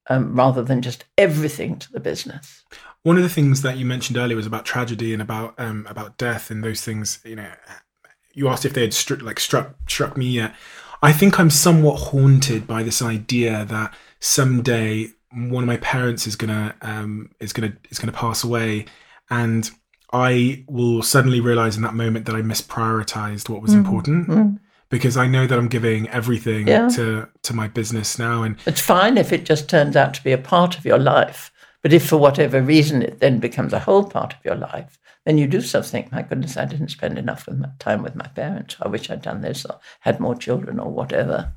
[0.10, 2.63] um, rather than just everything to the business.
[3.04, 6.17] One of the things that you mentioned earlier was about tragedy and about um, about
[6.17, 7.20] death and those things.
[7.26, 7.52] You know,
[8.34, 10.56] you asked if they had stru- like struck struck me yet.
[11.02, 16.36] I think I'm somewhat haunted by this idea that someday one of my parents is
[16.36, 18.86] gonna um, is gonna is gonna pass away,
[19.30, 19.70] and
[20.13, 24.60] I will suddenly realize in that moment that I misprioritized what was important
[24.92, 26.90] because I know that I'm giving everything Yeah.
[26.90, 30.32] to to my business now, and It's fine if it just turns out to be
[30.32, 31.52] a part of your life.
[31.82, 35.40] But if for whatever reason it then becomes a whole part of your life, then
[35.40, 37.48] you do sort of think, my goodness, I didn't spend enough
[37.80, 38.76] time with my parents.
[38.80, 41.54] I wish I'd done this or had more children or whatever.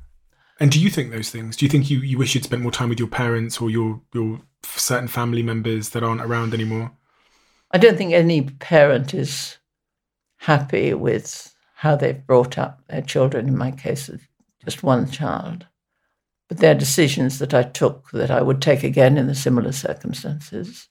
[0.59, 1.57] And do you think those things?
[1.57, 4.01] Do you think you, you wish you'd spent more time with your parents or your
[4.13, 6.91] your certain family members that aren't around anymore?
[7.71, 9.57] I don't think any parent is
[10.37, 11.53] happy with
[11.85, 13.47] how they've brought up their children.
[13.47, 14.09] In my case,
[14.63, 15.67] just one child.
[16.49, 20.89] But they're decisions that I took that I would take again in the similar circumstances.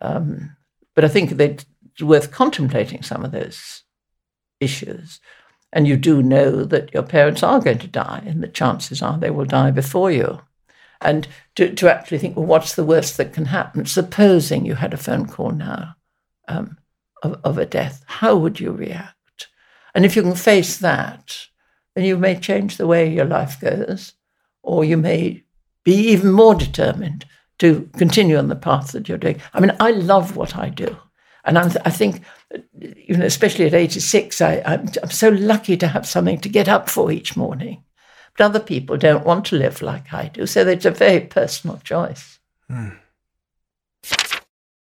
[0.00, 0.56] Um,
[0.94, 1.66] but I think it's
[2.00, 3.82] worth contemplating some of those
[4.60, 5.20] issues.
[5.72, 9.18] And you do know that your parents are going to die, and the chances are
[9.18, 10.40] they will die before you.
[11.00, 13.86] And to, to actually think, well, what's the worst that can happen?
[13.86, 15.96] Supposing you had a phone call now
[16.46, 16.78] um,
[17.24, 19.15] of, of a death, how would you react?
[19.96, 21.46] And if you can face that,
[21.94, 24.12] then you may change the way your life goes,
[24.62, 25.42] or you may
[25.84, 27.24] be even more determined
[27.60, 29.40] to continue on the path that you're doing.
[29.54, 30.94] I mean, I love what I do.
[31.44, 32.20] And I'm, I think,
[32.74, 36.68] you know, especially at 86, I, I'm, I'm so lucky to have something to get
[36.68, 37.82] up for each morning.
[38.36, 40.46] But other people don't want to live like I do.
[40.46, 42.38] So it's a very personal choice.
[42.68, 42.90] Hmm.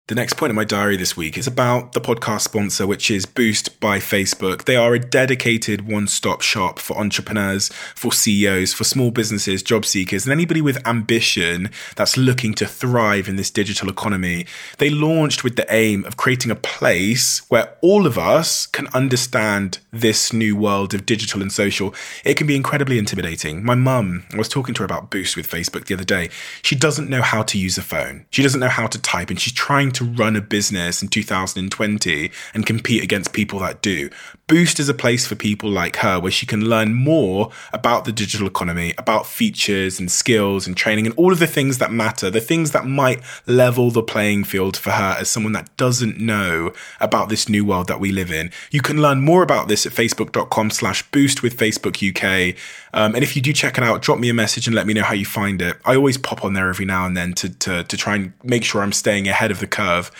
[0.08, 3.26] The next point in my diary this week is about the podcast sponsor, which is
[3.26, 4.64] Boost by Facebook.
[4.64, 9.84] They are a dedicated one stop shop for entrepreneurs, for CEOs, for small businesses, job
[9.84, 14.46] seekers, and anybody with ambition that's looking to thrive in this digital economy.
[14.78, 19.80] They launched with the aim of creating a place where all of us can understand
[19.90, 21.92] this new world of digital and social.
[22.24, 23.64] It can be incredibly intimidating.
[23.64, 26.30] My mum, I was talking to her about Boost with Facebook the other day.
[26.62, 29.40] She doesn't know how to use a phone, she doesn't know how to type, and
[29.40, 34.10] she's trying to run a business in 2020 and compete against people that do.
[34.46, 38.12] Boost is a place for people like her where she can learn more about the
[38.12, 42.30] digital economy, about features and skills and training and all of the things that matter,
[42.30, 46.72] the things that might level the playing field for her as someone that doesn't know
[47.00, 48.50] about this new world that we live in.
[48.70, 52.56] You can learn more about this at facebook.com slash boost with Facebook UK.
[52.96, 54.94] Um, and if you do check it out, drop me a message and let me
[54.94, 55.76] know how you find it.
[55.84, 58.64] I always pop on there every now and then to, to, to try and make
[58.64, 60.10] sure I'm staying ahead of the curve.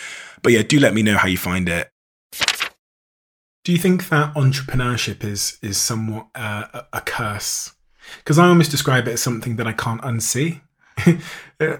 [0.43, 1.89] But yeah, do let me know how you find it.
[3.65, 7.75] Do you think that entrepreneurship is is somewhat uh, a, a curse?
[8.19, 10.61] Because I almost describe it as something that I can't unsee.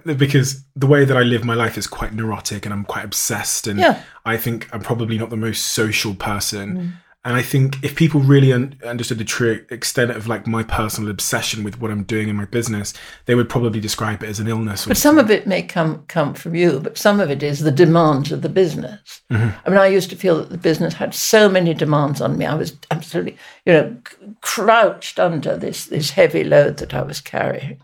[0.05, 3.67] because the way that I live my life is quite neurotic and I'm quite obsessed,
[3.67, 4.03] and Yeah.
[4.25, 6.97] I think I'm probably not the most social person.
[7.27, 11.11] And I think if people really un- understood the true extent of like my personal
[11.11, 14.47] obsession with what I'm doing in my business, they would probably describe it as an
[14.47, 14.87] illness.
[14.87, 17.73] But some of it may come come from you, but some of it is the
[17.73, 19.23] demands of the business.
[19.33, 19.59] Mm-hmm.
[19.67, 22.47] I mean, I used to feel that the business had so many demands on me.
[22.47, 23.97] I was absolutely, you know,
[24.43, 27.81] crouched under this this heavy load that I was carrying.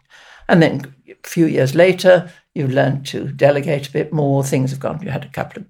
[0.48, 4.44] And then a few years later, you learned to delegate a bit more.
[4.44, 5.02] Things have gone.
[5.02, 5.66] You had a couple of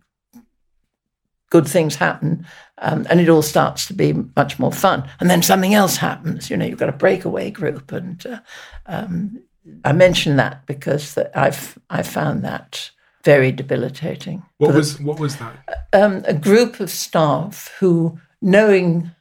[1.52, 2.46] good things happen,
[2.82, 5.08] um, and it all starts to be much more fun.
[5.20, 6.50] And then something else happens.
[6.50, 8.40] You know, you've got a breakaway group, and uh,
[8.86, 9.40] um,
[9.84, 12.90] I mention that because that I've I found that
[13.24, 14.42] very debilitating.
[14.58, 15.86] what the- was what was that?
[15.92, 19.12] um, a group of staff who, knowing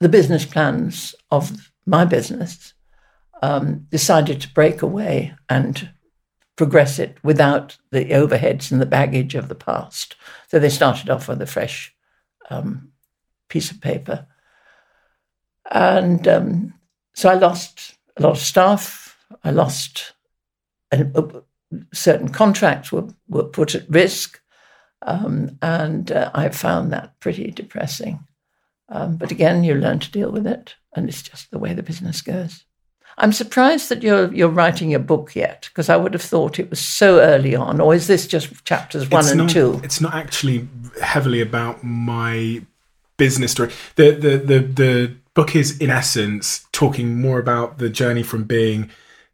[0.00, 2.72] the business plans of my business,
[3.42, 5.90] um, decided to break away and
[6.56, 10.16] progress it without the overheads and the baggage of the past.
[10.48, 11.94] So they started off with a fresh
[12.50, 12.92] um,
[13.48, 14.26] piece of paper.
[15.70, 16.74] And um,
[17.14, 19.18] so I lost a lot of staff.
[19.42, 20.14] I lost
[20.92, 21.40] and uh,
[21.92, 24.40] certain contracts were, were put at risk.
[25.02, 28.20] Um, and uh, I found that pretty depressing.
[28.88, 31.82] Um, but again, you learn to deal with it, and it's just the way the
[31.82, 32.64] business goes.
[33.18, 36.70] I'm surprised that you're you're writing a book yet, because I would have thought it
[36.70, 37.80] was so early on.
[37.80, 39.80] Or is this just chapters one it's and not, two?
[39.82, 40.68] It's not actually
[41.00, 42.62] heavily about my
[43.16, 43.72] business story.
[43.96, 48.90] The, the the the book is in essence talking more about the journey from being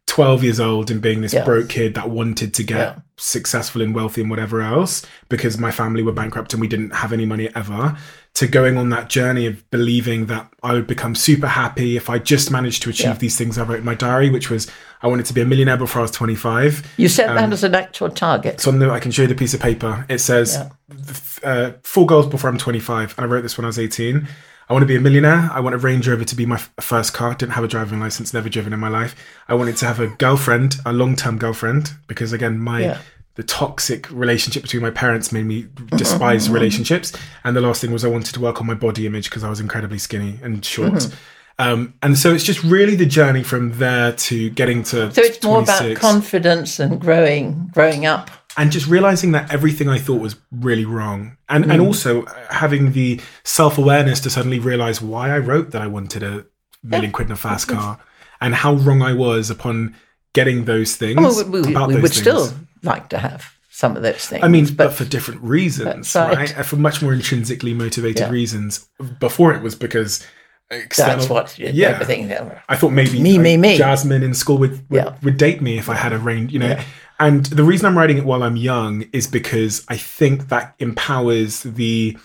[0.07, 1.45] 12 years old and being this Yes.
[1.45, 2.95] broke kid that wanted to get Yeah.
[3.17, 7.13] successful and wealthy and whatever else because my family were bankrupt and we didn't have
[7.13, 7.97] any money ever
[8.35, 12.19] to going on that journey of believing that I would become super happy if I
[12.19, 13.13] just managed to achieve Yeah.
[13.17, 14.67] these things I wrote in my diary which was
[15.01, 17.63] I wanted to be a millionaire before I was 25 You set um, that as
[17.63, 18.59] an actual target.
[18.61, 20.05] so the, I can show you the piece of paper.
[20.09, 21.49] It says Yeah.
[21.49, 24.27] uh, four goals before I'm 25, and I wrote this when I was 18.
[24.69, 25.49] I want to be a millionaire.
[25.51, 27.33] I want a Range Rover to be my first car.
[27.35, 29.15] Didn't have a driving license, never driven in my life.
[29.47, 32.97] I wanted to have a girlfriend, a long-term girlfriend, because again, my Yeah.
[33.35, 35.65] the toxic relationship between my parents made me
[35.97, 37.11] despise relationships.
[37.43, 39.49] And the last thing was I wanted to work on my body image because I
[39.49, 40.93] was incredibly skinny and short.
[40.93, 41.15] Mm-hmm.
[41.59, 45.43] Um, and so it's just really the journey from there to getting to So it's
[45.43, 48.31] more about confidence and growing, growing up.
[48.57, 53.19] And just realizing that everything I thought was really wrong, and and also having the
[53.43, 56.45] self awareness to suddenly realize why I wrote that I wanted a
[56.83, 57.99] million quid in a fast car,
[58.41, 59.95] and how wrong I was upon
[60.33, 61.17] getting those things.
[61.17, 62.17] Well, we, we, about we would things.
[62.17, 64.43] still like to have some of those things.
[64.43, 66.35] I mean, but, for different reasons, right.
[66.37, 66.59] right.
[66.59, 68.29] Uh, For much more intrinsically motivated Yeah.
[68.29, 68.87] reasons.
[69.19, 70.25] Before it was because
[70.69, 71.17] external.
[71.17, 71.89] that's what yeah.
[71.89, 72.31] everything.
[72.69, 73.77] I thought maybe Me, uh, me, me.
[73.77, 75.15] Jasmine in school would would, Yeah.
[75.23, 76.67] would date me if I had a range, you know.
[76.69, 76.83] Yeah.
[77.19, 81.63] And the reason I'm writing it while I'm young is because I think that empowers
[81.63, 82.17] the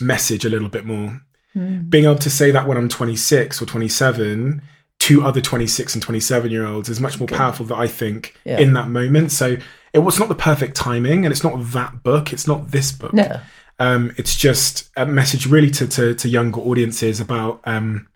[0.00, 1.20] message a little bit more.
[1.52, 1.80] Hmm.
[1.88, 4.62] Being able to say that when I'm 26 or 27
[5.00, 8.58] to other 26 and 27 year olds is much more powerful than I think Yeah.
[8.58, 9.32] in that moment.
[9.32, 9.56] So
[9.92, 12.32] it was not the perfect timing, and it's not that book.
[12.32, 13.12] It's not this book.
[13.14, 13.40] No.
[13.78, 18.08] Um, it's just a message really to, to, to younger audiences about um,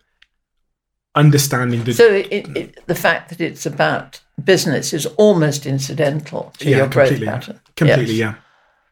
[1.15, 6.69] understanding the So it, it, the fact that it's about business is almost incidental to
[6.69, 7.27] your growth completely.
[7.27, 7.59] pattern.
[7.75, 8.35] Completely, Yes.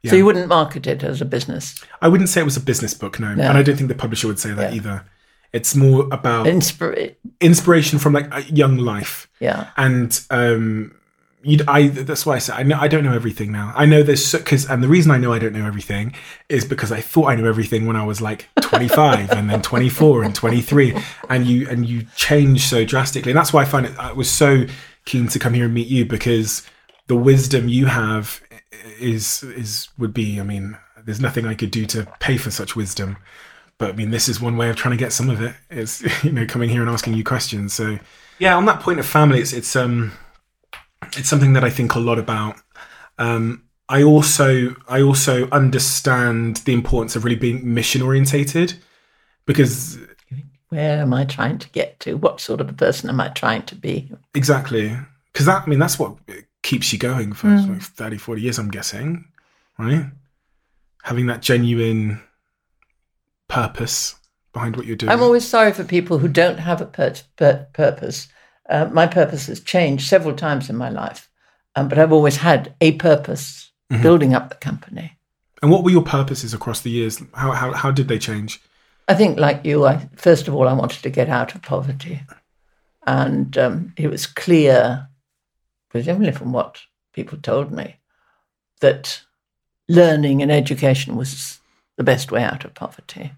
[0.04, 0.10] yeah.
[0.10, 1.76] So you wouldn't market it as a business.
[2.02, 4.28] I wouldn't say it was a business book, no, and I don't think the publisher
[4.28, 4.78] would say that Yeah.
[4.78, 5.06] either.
[5.54, 9.68] It's more about Inspir- inspiration from like a young life yeah.
[9.76, 10.96] and um,
[11.68, 13.74] I that's why I said I know I don't know everything now.
[13.76, 16.14] I know this because and the reason I know I don't know everything
[16.48, 20.24] is because I thought I knew everything when I was like 25 and then 24
[20.24, 20.96] and 23
[21.30, 23.32] and you and you change so drastically.
[23.34, 24.66] And that's why I find it I was so
[25.06, 26.68] keen to come here and meet you because
[27.08, 28.42] the wisdom you have
[29.00, 32.76] is is would be I mean there's nothing I could do to pay for such
[32.76, 33.18] wisdom.
[33.78, 35.56] But I mean this is one way of trying to get some of it.
[35.70, 37.74] Is you know coming here and asking you questions.
[37.74, 38.00] So
[38.40, 40.12] yeah, on that point of family it's it's um
[41.18, 42.56] it's something that I think a lot about.
[43.18, 48.76] Um, I also I also understand the importance of really being mission orientated
[49.46, 50.00] because
[50.72, 52.16] where am I trying to get to?
[52.16, 54.12] What sort of a person am I trying to be?
[54.34, 54.98] Exactly.
[55.32, 56.18] Because that I mean that's what
[56.64, 57.82] keeps you going for mm.
[57.82, 59.26] 30, 40 years, I'm guessing.
[59.78, 60.06] Right?
[61.04, 62.22] Having that genuine
[63.48, 64.16] purpose
[64.54, 65.12] behind what you're doing.
[65.12, 68.28] I'm always sorry for people who don't have a pur- pur- purpose
[68.72, 71.30] uh, my purpose has changed several times in my life,
[71.76, 74.02] um, but I've always had a purpose mm-hmm.
[74.02, 75.18] building up the company.
[75.62, 77.22] And what were your purposes across the years?
[77.34, 78.62] How, how, how did they change?
[79.12, 82.22] I think, like you, I, first of all, I wanted to get out of poverty.
[83.06, 85.10] And um, it was clear,
[85.90, 86.80] presumably from what
[87.12, 87.98] people told me,
[88.80, 89.22] that
[89.90, 91.60] learning and education was
[91.98, 93.34] the best way out of poverty.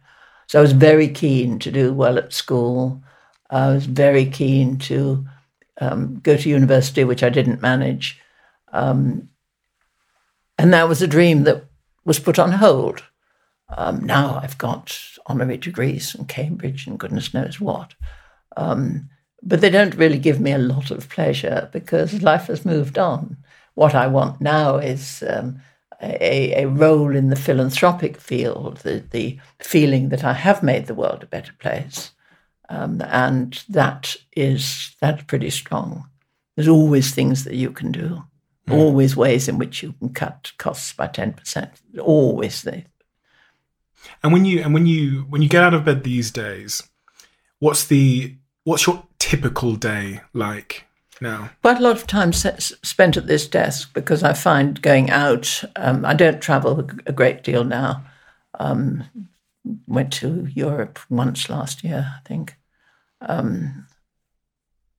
[0.45, 3.01] So I was very keen to do well at school.
[3.49, 5.25] I was very keen to
[5.81, 8.21] um, go to university, which I didn't manage.
[8.71, 9.29] Um,
[10.59, 11.65] and that was a dream that
[12.05, 13.03] was put on hold.
[13.75, 17.95] Um, now I've got honorary degrees and Cambridge and goodness knows what.
[18.57, 19.09] Um,
[19.41, 23.37] but they don't really give me a lot of pleasure because life has moved on.
[23.75, 25.61] What I want now is um,
[26.01, 30.93] a, a, role in the philanthropic field, the, the feeling that I have made the
[30.93, 32.11] world a better place.
[32.69, 36.07] Um, and that is that's pretty strong.
[36.55, 38.23] There's always things that you can do,
[38.67, 38.73] mm.
[38.73, 41.81] always ways in which you can cut costs by ten percent.
[41.99, 42.85] Always there.
[44.21, 46.83] And when you and when you when you get out of bed these days,
[47.59, 50.85] what's the what's your typical day like
[51.21, 51.51] now?
[51.61, 55.63] Quite a lot of time spent at this desk because I find going out.
[55.75, 58.05] Um, I don't travel a great deal now.
[58.59, 59.03] Um,
[59.87, 62.55] went to Europe once last year, I think.
[63.21, 63.87] Um,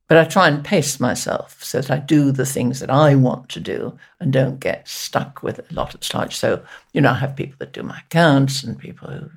[0.08, 3.48] but I try and pace myself so that I do the things that I want
[3.50, 6.36] to do and don't get stuck with a lot of sludge.
[6.36, 9.30] So, you know, I have people that do my accounts and people who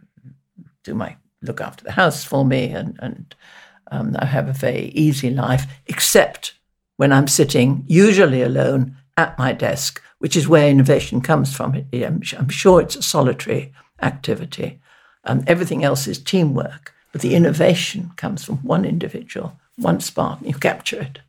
[0.84, 3.36] do my look after the house for me, and and
[3.92, 6.54] um, I have a very easy life, except
[6.98, 11.86] when I'm sitting, usually alone, at my desk, which is where innovation comes from.
[11.94, 14.80] I'm, I'm sure it's a solitary activity.
[15.24, 20.50] Um, everything else is teamwork, but the innovation comes from one individual, one spark, and
[20.50, 21.20] you capture it.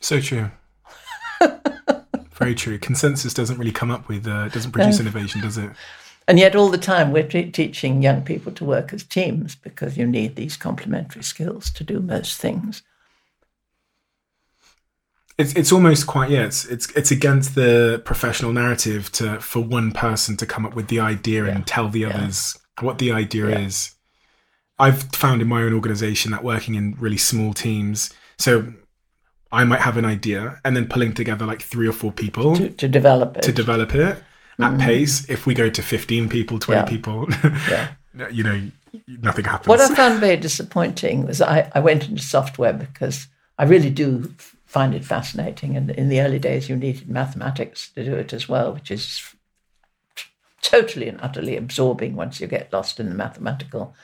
[0.00, 0.50] So true.
[2.32, 2.78] Very true.
[2.78, 5.02] Consensus doesn't really come up with, uh, doesn't produce no.
[5.02, 5.70] innovation, does it?
[6.26, 9.96] And yet, all the time, we're t- teaching young people to work as teams because
[9.96, 12.82] you need these complementary skills to do most things.
[15.38, 16.44] It's it's almost quite yeah.
[16.44, 20.88] It's it's it's against the professional narrative to for one person to come up with
[20.88, 21.54] the idea yeah.
[21.54, 23.58] and tell the others what the idea yeah.
[23.60, 23.94] is.
[24.82, 28.72] I've found in my own organization that working in really small teams, so
[29.52, 32.68] I might have an idea and then pulling together like three or four people to,
[32.68, 33.42] to develop it.
[33.44, 34.18] To develop it at
[34.58, 34.80] mm-hmm.
[34.80, 35.28] pace.
[35.30, 36.84] If we go to 15 people, 20 yeah.
[36.84, 37.28] people,
[37.70, 37.90] yeah.
[38.32, 38.60] you know,
[39.06, 39.68] nothing happens.
[39.68, 43.28] What I found very disappointing was I, I went into software because
[43.58, 44.34] I really do
[44.66, 45.76] find it fascinating.
[45.76, 49.22] And in the early days, you needed mathematics to do it as well, which is
[50.60, 53.94] totally and utterly absorbing once you get lost in the mathematical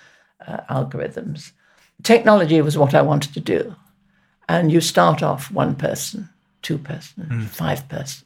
[0.47, 1.53] uh, algorithms.
[2.03, 3.75] Technology was what I wanted to do.
[4.49, 6.29] And you start off one person,
[6.63, 7.47] two persons, mm.
[7.49, 8.25] five persons.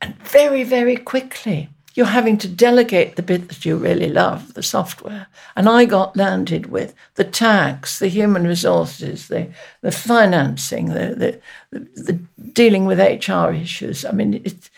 [0.00, 4.62] And very, very quickly, you're having to delegate the bit that you really love, the
[4.62, 5.26] software.
[5.56, 9.48] And I got landed with the tax, the human resources, the,
[9.82, 11.40] the financing, the,
[11.70, 12.12] the, the, the
[12.52, 14.04] dealing with HR issues.
[14.04, 14.70] I mean, it,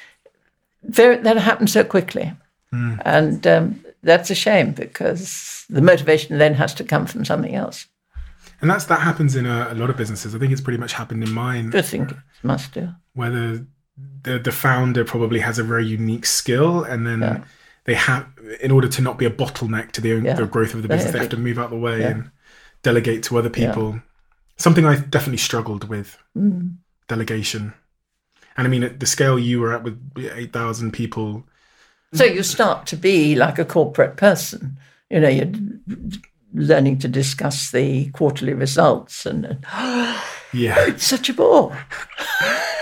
[0.82, 2.32] very, that happened so quickly.
[2.72, 3.02] Mm.
[3.04, 7.86] And um, that's a shame because the motivation then has to come from something else.
[8.60, 10.34] And that's that happens in a, a lot of businesses.
[10.34, 11.74] I think it's pretty much happened in mine.
[11.74, 12.88] I think it must do.
[13.14, 13.66] Where the,
[14.22, 17.44] the, the founder probably has a very unique skill, and then yeah.
[17.84, 18.26] they have,
[18.60, 20.34] in order to not be a bottleneck to the, yeah.
[20.34, 22.08] the growth of the business, they have to move out the way yeah.
[22.08, 22.30] and
[22.82, 24.00] delegate to other people.
[24.56, 26.76] Something I definitely struggled with mm.
[27.08, 27.74] delegation.
[28.56, 31.44] And I mean, at the scale you were at with eight thousand people,
[32.12, 34.78] so you start to be like a corporate person.
[35.10, 35.52] You know, you're
[36.54, 39.58] learning to discuss the quarterly results and,
[40.52, 41.76] yeah, it's such a bore.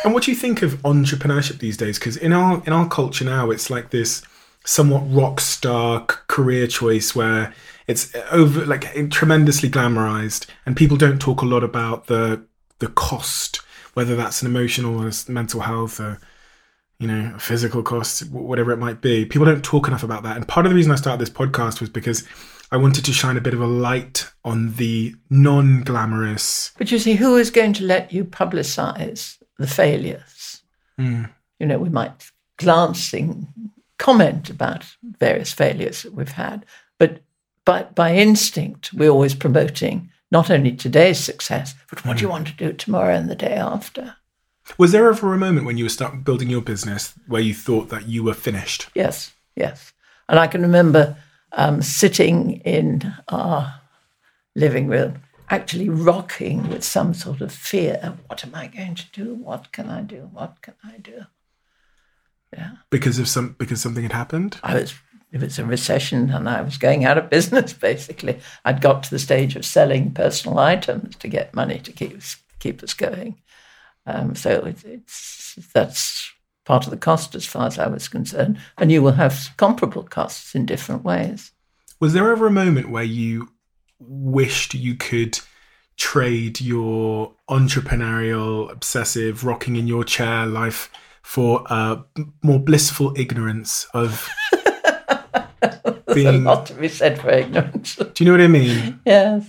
[0.04, 1.98] And what do you think of entrepreneurship these days?
[1.98, 4.22] Because in our in our culture now, it's like this
[4.64, 7.52] somewhat rock star career choice where
[7.86, 12.42] it's over like tremendously glamorized, and people don't talk a lot about the
[12.78, 13.60] the cost,
[13.94, 16.18] whether that's an emotional or mental health or
[17.00, 19.24] you know physical costs, whatever it might be.
[19.24, 20.36] People don't talk enough about that.
[20.36, 22.28] And part of the reason I started this podcast was because
[22.70, 26.72] I wanted to shine a bit of a light on the non glamorous.
[26.78, 30.62] But you see, who is going to let you publicize the failures?
[30.98, 31.30] Mm.
[31.58, 33.48] You know, we might glancing
[33.98, 36.64] comment about various failures that we've had,
[36.98, 37.22] but
[37.64, 42.46] by, by instinct, we're always promoting not only today's success, but what do you want
[42.46, 44.16] to do tomorrow and the day after?
[44.78, 47.88] Was there ever a moment when you were start building your business where you thought
[47.90, 48.88] that you were finished?
[48.94, 49.92] Yes, yes.
[50.28, 51.16] And I can remember
[51.52, 53.80] um, sitting in our
[54.54, 58.16] living room, actually rocking with some sort of fear.
[58.26, 59.34] What am I going to do?
[59.34, 60.30] What can I do?
[60.32, 61.24] What can I do?
[62.52, 62.72] Yeah.
[62.90, 64.58] because of some because something had happened.
[64.64, 64.94] I was
[65.30, 68.40] it was a recession and I was going out of business basically.
[68.64, 72.20] I'd got to the stage of selling personal items to get money to keep
[72.58, 73.36] keep us going.
[74.06, 76.32] Um, so it, it's that's
[76.64, 78.58] part of the cost as far as I was concerned.
[78.78, 81.52] And you will have comparable costs in different ways.
[82.00, 83.48] Was there ever a moment where you
[83.98, 85.38] wished you could
[85.96, 90.90] trade your entrepreneurial, obsessive, rocking in your chair life
[91.22, 92.02] for a
[92.42, 94.26] more blissful ignorance of
[95.60, 96.46] There's being?
[96.46, 97.96] a lot to be said for ignorance.
[97.96, 99.00] Do you know what I mean?
[99.06, 99.48] yes.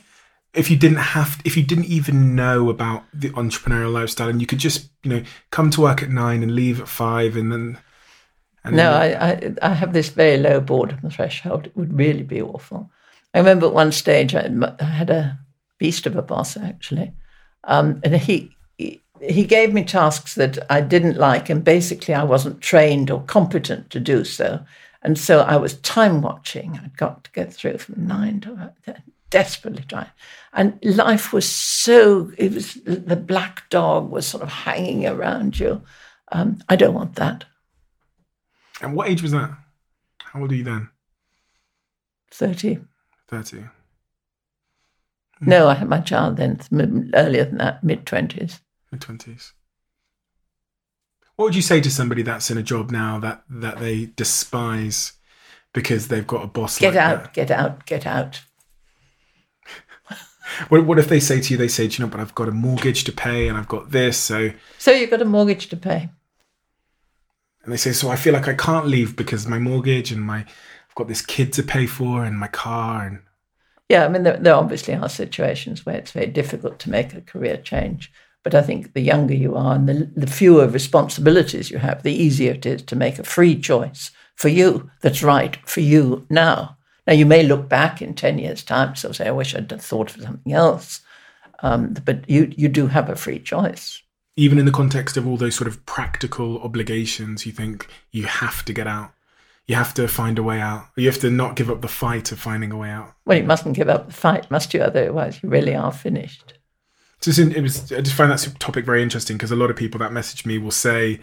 [0.54, 4.48] If you didn't have if you didn't even know about the entrepreneurial lifestyle and you
[4.48, 7.78] could just you know come to work at nine and leave at five and then
[8.64, 11.66] and No, then, I, I, I have this very low boredom threshold.
[11.66, 12.92] It would really be awful.
[13.34, 14.50] I remember at one stage I,
[14.80, 15.40] I had a
[15.80, 17.12] beast of a boss actually,
[17.64, 22.24] um, and he, he he gave me tasks that I didn't like, and basically I
[22.24, 24.60] wasn't trained or competent to do so,
[25.02, 26.80] and so I was time watching.
[26.84, 28.74] I'd got to get through from nine to
[29.32, 30.12] desperately trying,
[30.54, 35.82] and life was so it was the black dog was sort of hanging around you.
[36.32, 37.46] Um, I don't want that.
[38.82, 39.52] and what age was that
[40.20, 40.90] how old are you then
[42.32, 42.80] 30.
[43.28, 43.64] 30
[45.42, 46.60] No, I had my child then,
[47.14, 48.60] earlier than that, mid 20s.
[48.92, 49.52] mid-20s
[51.36, 55.14] what would you say to somebody that's in a job now that that they despise
[55.74, 57.34] because they've got a boss Get like out, that?
[57.34, 58.42] get out, get out.
[60.70, 62.48] What, what if they say to you they say do you know but i've got
[62.48, 65.78] a mortgage to pay and i've got this so So you've got a mortgage to
[65.78, 66.10] pay.
[67.64, 70.40] and they say so i feel like i can't leave because my mortgage and my
[70.40, 73.20] i've got this kid to pay for and my car and
[73.90, 77.22] Yeah, I mean, there, there obviously are situations where it's very difficult to make a
[77.22, 78.10] career change.
[78.44, 82.14] But I think the younger you are and the, the fewer responsibilities you have, the
[82.26, 86.78] easier it is to make a free choice for you that's right for you now.
[87.08, 90.16] Now, you may look back in 10 years' time, so say, I wish I'd thought
[90.16, 91.02] of something else.
[91.64, 94.02] Um, but you, you do have a free choice.
[94.36, 98.64] even in the context of all those sort of practical obligations, you think you have
[98.66, 99.12] to get out.
[99.68, 100.88] You have to find a way out.
[100.98, 103.14] You have to not give up the fight of finding a way out.
[103.26, 104.82] Well, you mustn't give up the fight, must you?
[104.82, 106.56] Otherwise, you really are finished.
[107.22, 110.00] So it was, I just find that topic very interesting because a lot of people
[110.00, 111.20] that message me will say,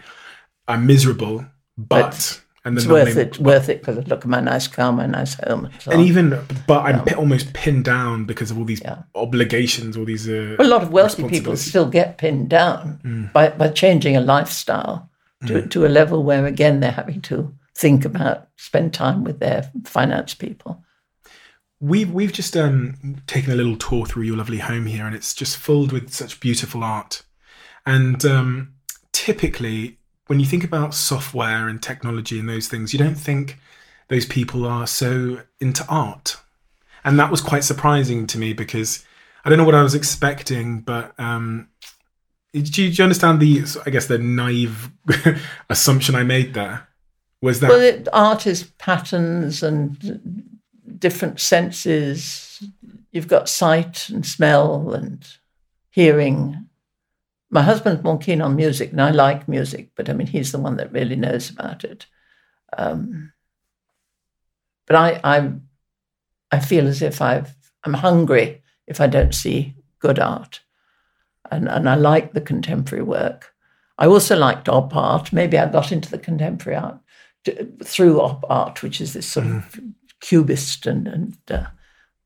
[0.67, 1.45] "I'm miserable,
[1.77, 5.05] but," and then It's worth it, worth it, because look at my nice car, my
[5.05, 5.65] nice home.
[5.65, 6.37] And, so And even,
[6.67, 9.03] but I'm pi- almost pinned down because of all these Yeah.
[9.15, 10.27] obligations, all these.
[10.27, 13.31] Uh, Well, a lot of wealthy people still get pinned down Mm.
[13.33, 15.09] by, by changing a lifestyle
[15.47, 19.71] to, to a level where, again, they're having to think about, spend time with their
[19.85, 20.83] finance people.
[21.81, 25.33] We've we've just um, taken a little tour through your lovely home here, and it's
[25.33, 27.23] just filled with such beautiful art.
[27.85, 28.73] And um,
[29.13, 29.98] typically,
[30.29, 33.57] when you think about software and technology and those things, you don't think
[34.09, 36.37] those people are so into art.
[37.03, 39.03] And that was quite surprising to me because
[39.43, 41.69] I don't know what I was expecting, but um,
[42.53, 44.91] do, you, do you understand the I guess the naive
[45.69, 46.87] assumption I made there?
[47.41, 50.59] Was that Well, it, art is patterns and
[50.99, 52.61] different senses.
[53.11, 55.27] You've got sight and smell and
[55.89, 56.68] hearing.
[57.49, 60.59] My husband's more keen on music, and I like music, but I mean, he's the
[60.59, 62.05] one that really knows about it.
[62.77, 63.33] Um,
[64.85, 65.51] but I, I,
[66.51, 70.61] I feel as if I've, I'm hungry if I don't see good art,
[71.51, 73.53] and and I like the contemporary work.
[73.97, 75.33] I also liked op art.
[75.33, 76.99] Maybe I got into the contemporary art
[77.45, 79.79] to, through op art, which is this sort of
[80.21, 81.37] cubist and and.
[81.49, 81.65] Uh,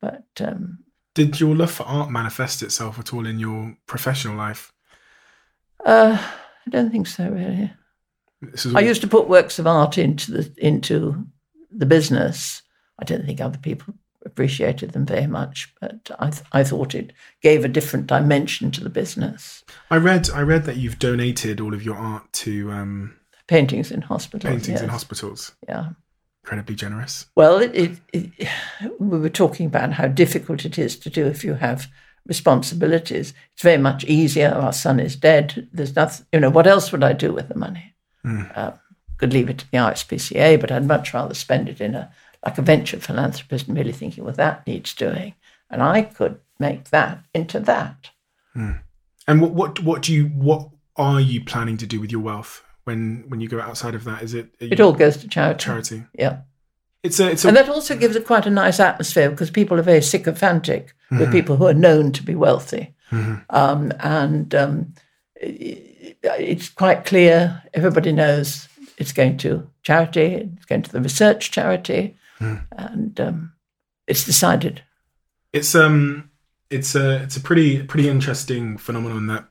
[0.00, 0.80] but um,
[1.14, 4.73] did your love for art manifest itself at all in your professional life?
[5.84, 6.18] Uh,
[6.66, 7.72] I don't think so, really.
[8.74, 11.26] I used to put works of art into the into
[11.70, 12.62] the business.
[12.98, 13.94] I don't think other people
[14.26, 17.12] appreciated them very much, but I th- I thought it
[17.42, 19.64] gave a different dimension to the business.
[19.90, 23.14] I read I read that you've donated all of your art to um,
[23.46, 24.50] Paintings in hospitals.
[24.50, 25.52] paintings in hospitals.
[25.68, 25.90] Yeah.
[26.44, 27.26] Incredibly generous.
[27.36, 28.48] Well, it, it, it,
[28.98, 31.86] we were talking about how difficult it is to do if you have
[32.26, 33.34] responsibilities.
[33.52, 34.48] It's very much easier.
[34.50, 35.68] Our son is dead.
[35.72, 37.94] There's nothing, you know, what else would I do with the money?
[38.24, 38.72] Uh,
[39.18, 42.10] could leave it to the RSPCA, but I'd much rather spend it in a,
[42.44, 45.34] like a venture philanthropist and really thinking, well, that needs doing.
[45.70, 48.10] And I could make that into that.
[48.54, 52.62] And what what what do you what are you planning to do with your wealth
[52.84, 54.22] when when you go outside of that?
[54.22, 55.64] Is it you- It all goes to charity.
[55.64, 56.04] charity?
[56.18, 56.40] Yeah.
[57.04, 59.78] It's a it's a And that also gives it quite a nice atmosphere because people
[59.78, 62.94] are very sycophantic with people who are known to be wealthy.
[63.50, 64.94] Um, and um,
[65.40, 68.66] i- it's quite clear, everybody knows
[68.98, 73.52] it's going to charity, it's going to the research charity, and um,
[74.08, 74.82] it's decided.
[75.52, 76.30] it's um
[76.70, 79.44] it's a it's a pretty pretty interesting phenomenon that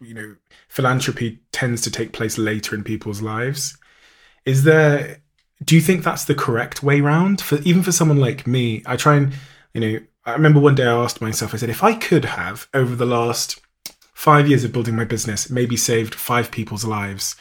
[0.00, 0.36] you know
[0.68, 3.76] philanthropy tends to take place later in people's lives
[4.46, 5.18] is there
[5.62, 8.96] do you think that's the correct way round for even for someone like me i
[8.96, 9.32] try and
[9.74, 12.68] you know i remember one day i asked myself i said if i could have
[12.72, 13.60] over the last
[14.14, 17.36] five years of building my business maybe saved five people's lives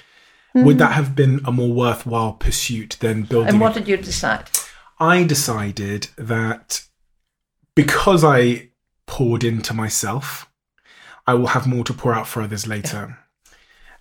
[0.53, 3.97] would that have been a more worthwhile pursuit than building And a what did you
[3.97, 4.49] decide?
[4.99, 6.83] I decided that
[7.75, 8.69] because I
[9.07, 10.49] poured into myself,
[11.25, 13.17] I will have more to pour out for others later.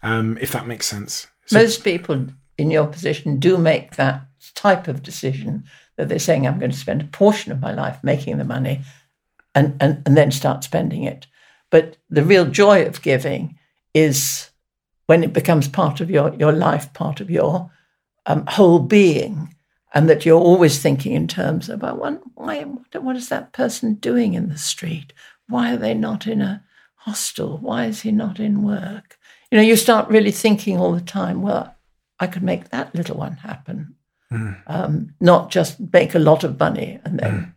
[0.03, 1.27] Um, if that makes sense.
[1.47, 2.27] So, Most people
[2.61, 4.23] in your position do make that
[4.55, 5.65] type of decision
[5.97, 8.83] that they're saying, I'm going to spend a portion of my life making the money
[9.55, 11.27] and, and, and then start spending it.
[11.71, 13.59] But the real joy of giving
[13.95, 14.51] is
[15.07, 17.71] when it becomes part of your, your life, part of your
[18.27, 19.55] um, whole being,
[19.93, 23.95] and that you're always thinking in terms of, I wonder, why, what is that person
[23.95, 25.13] doing in the street?
[25.49, 26.63] Why are they not in a
[26.95, 27.59] hostel?
[27.59, 29.19] Why is he not in work?
[29.51, 31.75] You know, you start really thinking all the time, well,
[32.21, 33.97] I could make that little one happen.
[34.69, 37.55] Um, not just make a lot of money and then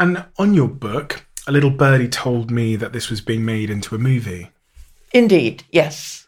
[0.00, 3.94] and on your book, a little birdie told me that this was being made into
[3.94, 4.50] a movie.
[5.12, 6.26] Indeed, yes.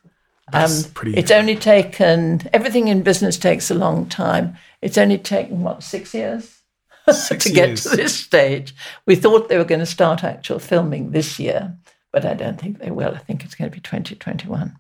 [0.53, 1.17] That's Um, pretty.
[1.17, 4.57] It's only taken, everything in business takes a long time.
[4.81, 6.61] It's only taken, what, six years
[7.13, 7.83] Six to get years.
[7.83, 8.75] to this stage?
[9.07, 11.77] We thought they were going to start actual filming this year,
[12.13, 13.15] but I don't think they will.
[13.15, 14.77] I think it's going to be 2021.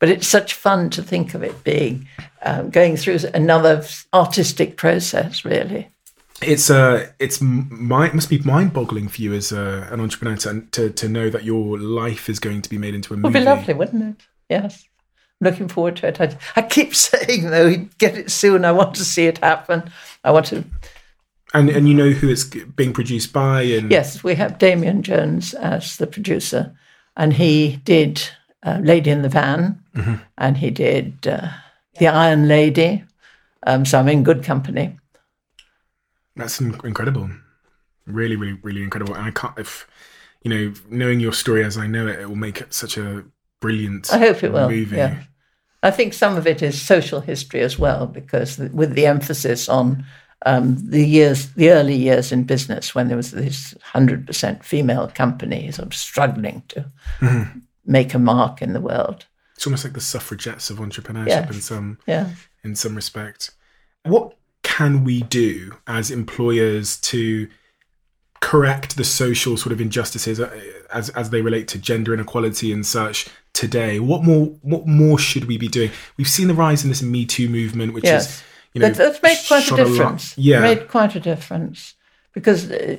[0.00, 2.06] But it's such fun to think of it being
[2.42, 3.84] um, going through another
[4.14, 5.88] artistic process, really.
[6.40, 10.60] it's uh, it's mind must be mind boggling for you as a, an entrepreneur to,
[10.70, 13.32] to to know that your life is going to be made into a It movie.
[13.38, 14.26] would be lovely, wouldn't it?
[14.48, 14.84] Yes.
[15.40, 16.20] Looking forward to it.
[16.20, 18.64] I, I keep saying, though, get it soon.
[18.64, 19.90] I want to see it happen.
[20.24, 20.64] I want to
[21.54, 25.54] And and you know who it's being produced by and Yes, we have Damian Jones
[25.54, 26.76] as the producer,
[27.16, 28.22] and he did
[28.62, 29.82] uh, Lady in the Van,
[30.36, 31.48] and he did uh,
[31.98, 33.04] The Iron Lady.
[33.66, 34.96] Um, so I'm in good company.
[36.36, 37.30] That's in- incredible.
[38.06, 39.14] Really, really, really incredible.
[39.14, 39.86] And I can't, if
[40.42, 43.24] you know, knowing your story as I know it, it will make it such a
[43.60, 44.12] brilliant.
[44.12, 44.68] I hope it will.
[44.68, 44.96] movie.
[44.96, 45.22] Yeah.
[45.82, 49.68] I think some of it is social history as well, because th- with the emphasis
[49.68, 50.04] on
[50.46, 55.08] um, the years, the early years in business, when there was this hundred percent female
[55.08, 56.90] company sort of struggling to
[57.88, 59.26] make a mark in the world.
[59.56, 61.54] It's almost like the suffragettes of entrepreneurship Yes.
[61.54, 62.30] in some Yeah.
[62.62, 63.50] in some respect.
[64.04, 67.48] What can we do as employers to
[68.40, 70.48] correct the social sort of injustices uh,
[70.92, 73.98] as as they relate to gender inequality and such today?
[73.98, 75.90] What more what more should we be doing?
[76.16, 78.28] We've seen the rise in this Me Too movement, which Yes.
[78.38, 78.42] is
[78.74, 80.36] you know That, that's made quite a difference.
[80.38, 81.94] Yeah, made quite a difference
[82.38, 82.96] because uh,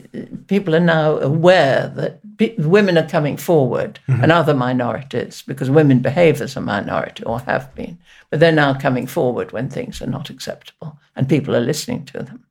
[0.47, 2.19] people are now aware that
[2.57, 4.23] women are coming forward Mm-hmm.
[4.23, 7.97] and other minorities because women behave as a minority or have been,
[8.29, 12.23] but they're now coming forward when things are not acceptable and people are listening to
[12.23, 12.43] them.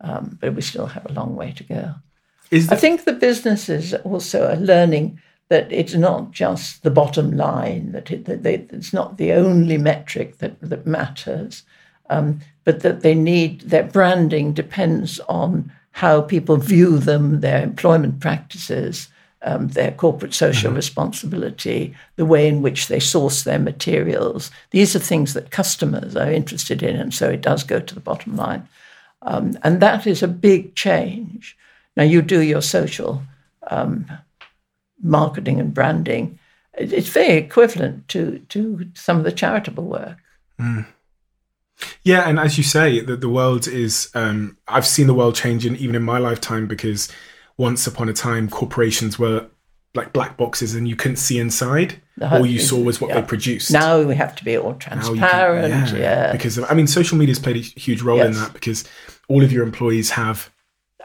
[0.00, 1.94] Um, but we still have a long way to go.
[2.52, 8.10] I think the businesses also are learning that it's not just the bottom line, that,
[8.10, 11.62] it, that they, it's not the only metric that, that matters,
[12.10, 18.20] um, but that they need their branding depends on how people view them, their employment
[18.20, 19.08] practices,
[19.42, 24.50] um, their corporate social responsibility, the way in which they source their materials.
[24.70, 28.00] These are things that customers are interested in, and so it does go to the
[28.00, 28.68] bottom line.
[29.22, 31.56] Um, and that is a big change.
[31.96, 33.22] Now, you do your social
[33.70, 34.06] um,
[35.02, 36.38] marketing and branding.
[36.74, 40.18] it's very equivalent to to some of the charitable work.
[40.60, 40.86] Mm.
[42.02, 44.10] Yeah, and as you say, that the world is.
[44.14, 47.08] Um, I've seen the world changing even in my lifetime because
[47.56, 49.48] once upon a time corporations were
[49.94, 52.00] like black boxes and you couldn't see inside.
[52.20, 53.20] All you saw was what yeah.
[53.20, 53.70] they produced.
[53.70, 55.72] Now we have to be all transparent.
[55.72, 58.26] Can, yeah, yeah, Because I mean, social media has played a huge role yes.
[58.26, 58.84] in that because
[59.28, 60.50] all of your employees have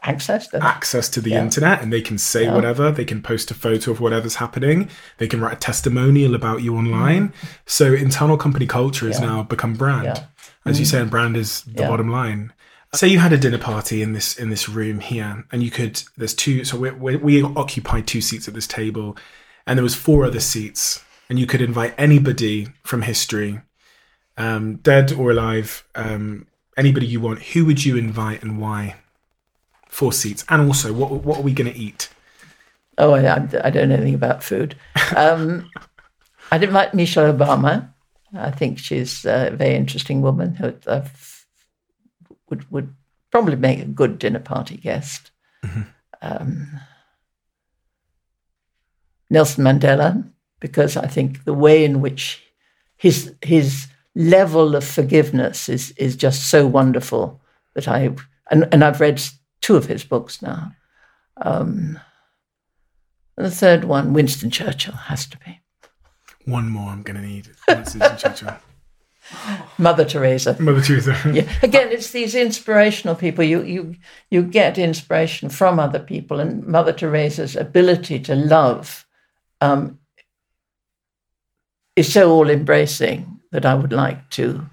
[0.03, 1.41] access to access to the yeah.
[1.41, 2.53] internet and they can say yeah.
[2.53, 6.61] whatever they can post a photo of whatever's happening they can write a testimonial about
[6.61, 7.33] you online mm.
[7.65, 9.25] so internal company culture has yeah.
[9.25, 10.23] now become brand
[10.65, 10.79] as mm.
[10.79, 12.51] you say and brand is the bottom line
[12.93, 16.01] say you had a dinner party in this in this room here and you could
[16.17, 19.17] there's two so we, we, we occupied two seats at this table
[19.65, 23.61] and there was four other seats and you could invite anybody from history
[24.37, 26.47] um, dead or alive um,
[26.77, 28.95] anybody you want who would you invite and why
[29.93, 32.09] four seats and also what what are we going to eat
[32.97, 34.75] oh I, I, don't know anything about food
[35.15, 35.69] um,
[36.51, 37.89] I didn't like michelle obama
[38.35, 41.33] i think she's a very interesting woman who i've
[42.49, 42.93] would would
[43.31, 45.31] probably make a good dinner party guest.
[45.65, 45.81] Mm-hmm.
[46.21, 46.67] Um,
[49.29, 52.43] Nelson Mandela, because I think the way in which
[52.95, 57.41] his his level of forgiveness is is just so wonderful
[57.73, 58.15] that I
[58.51, 59.21] and, and I've read
[59.63, 60.73] two of his books now.
[61.37, 61.99] Um,
[63.35, 65.59] the third one, Winston Churchill, has to be.
[66.45, 67.49] One more I'm going to need.
[67.67, 68.55] Winston Churchill.
[69.77, 70.61] Mother Teresa.
[70.61, 71.17] Mother Teresa.
[71.33, 71.49] yeah.
[71.63, 73.43] Again, it's these inspirational people.
[73.43, 73.95] You you
[74.29, 79.07] you get inspiration from other people, and Mother Teresa's ability to love
[79.61, 79.97] um,
[81.95, 84.65] is so all embracing that I would like to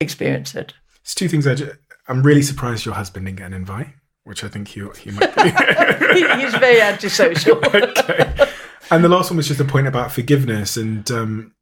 [0.00, 0.72] experience it.
[1.02, 1.46] It's two things.
[1.46, 1.76] I just,
[2.08, 3.88] I'm really surprised your husband didn't get an invite,
[4.24, 5.42] which I think he he might be.
[6.40, 7.56] He's very antisocial.
[7.74, 8.48] okay.
[8.90, 11.10] And the last one was just a point about forgiveness and.
[11.10, 11.54] Um,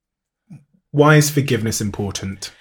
[0.92, 2.52] why is forgiveness important?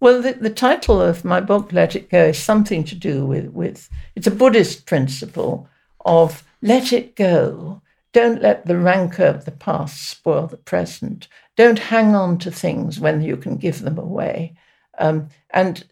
[0.00, 3.46] Well, the, the title of my book, Let It Go, is something to do with,
[3.48, 5.68] with it's a Buddhist principle
[6.04, 7.80] of let it go.
[8.12, 11.28] Don't let the rancor of the past spoil the present.
[11.56, 14.54] Don't hang on to things when you can give them away.
[14.98, 15.84] Um, and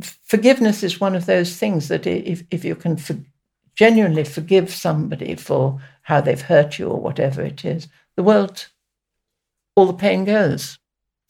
[0.00, 3.16] forgiveness is one of those things that if, if you can for,
[3.76, 8.68] genuinely forgive somebody for how they've hurt you or whatever it is, the world,
[9.76, 10.78] all the pain goes.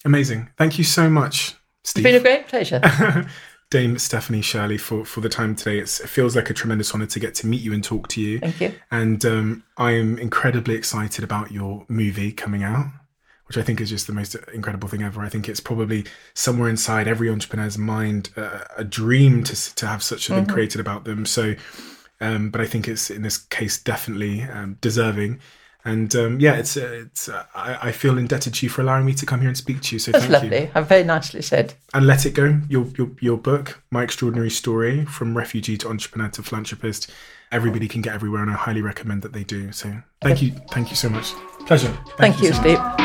[0.03, 0.49] Amazing.
[0.57, 2.05] Thank you so much, Steve.
[2.05, 2.81] It's been a great pleasure.
[3.71, 5.79] Dame Stephanie Shirley for, for the time today.
[5.79, 8.21] It's, it feels like a tremendous honor to get to meet you and talk to
[8.21, 8.39] you.
[8.39, 8.73] Thank you.
[8.91, 12.85] And um, I am incredibly excited about your movie coming out,
[13.47, 15.21] which I think is just the most incredible thing ever.
[15.21, 20.01] I think it's probably somewhere inside every entrepreneur's mind uh, a dream to, to have
[20.01, 20.53] such a thing mm-hmm.
[20.53, 21.25] created about them.
[21.25, 21.55] So,
[22.19, 25.39] um, but I think it's in this case definitely um, deserving.
[25.87, 27.29] And um, yeah, it's uh, it's.
[27.29, 29.81] Uh, I, I, feel indebted to you for allowing me to come here and speak
[29.81, 29.99] to you.
[29.99, 30.61] So That's thank lovely.
[30.61, 30.71] you.
[30.73, 31.75] I've very nicely said.
[31.93, 32.59] And let it go.
[32.67, 37.11] Your your your book, my extraordinary story from refugee to entrepreneur to philanthropist.
[37.51, 39.71] Everybody can get everywhere, and I highly recommend that they do.
[39.71, 41.33] So thank you, thank you so much.
[41.67, 41.89] Pleasure.
[42.17, 42.79] Thank, thank you, you so Steve.
[42.79, 43.04] Much.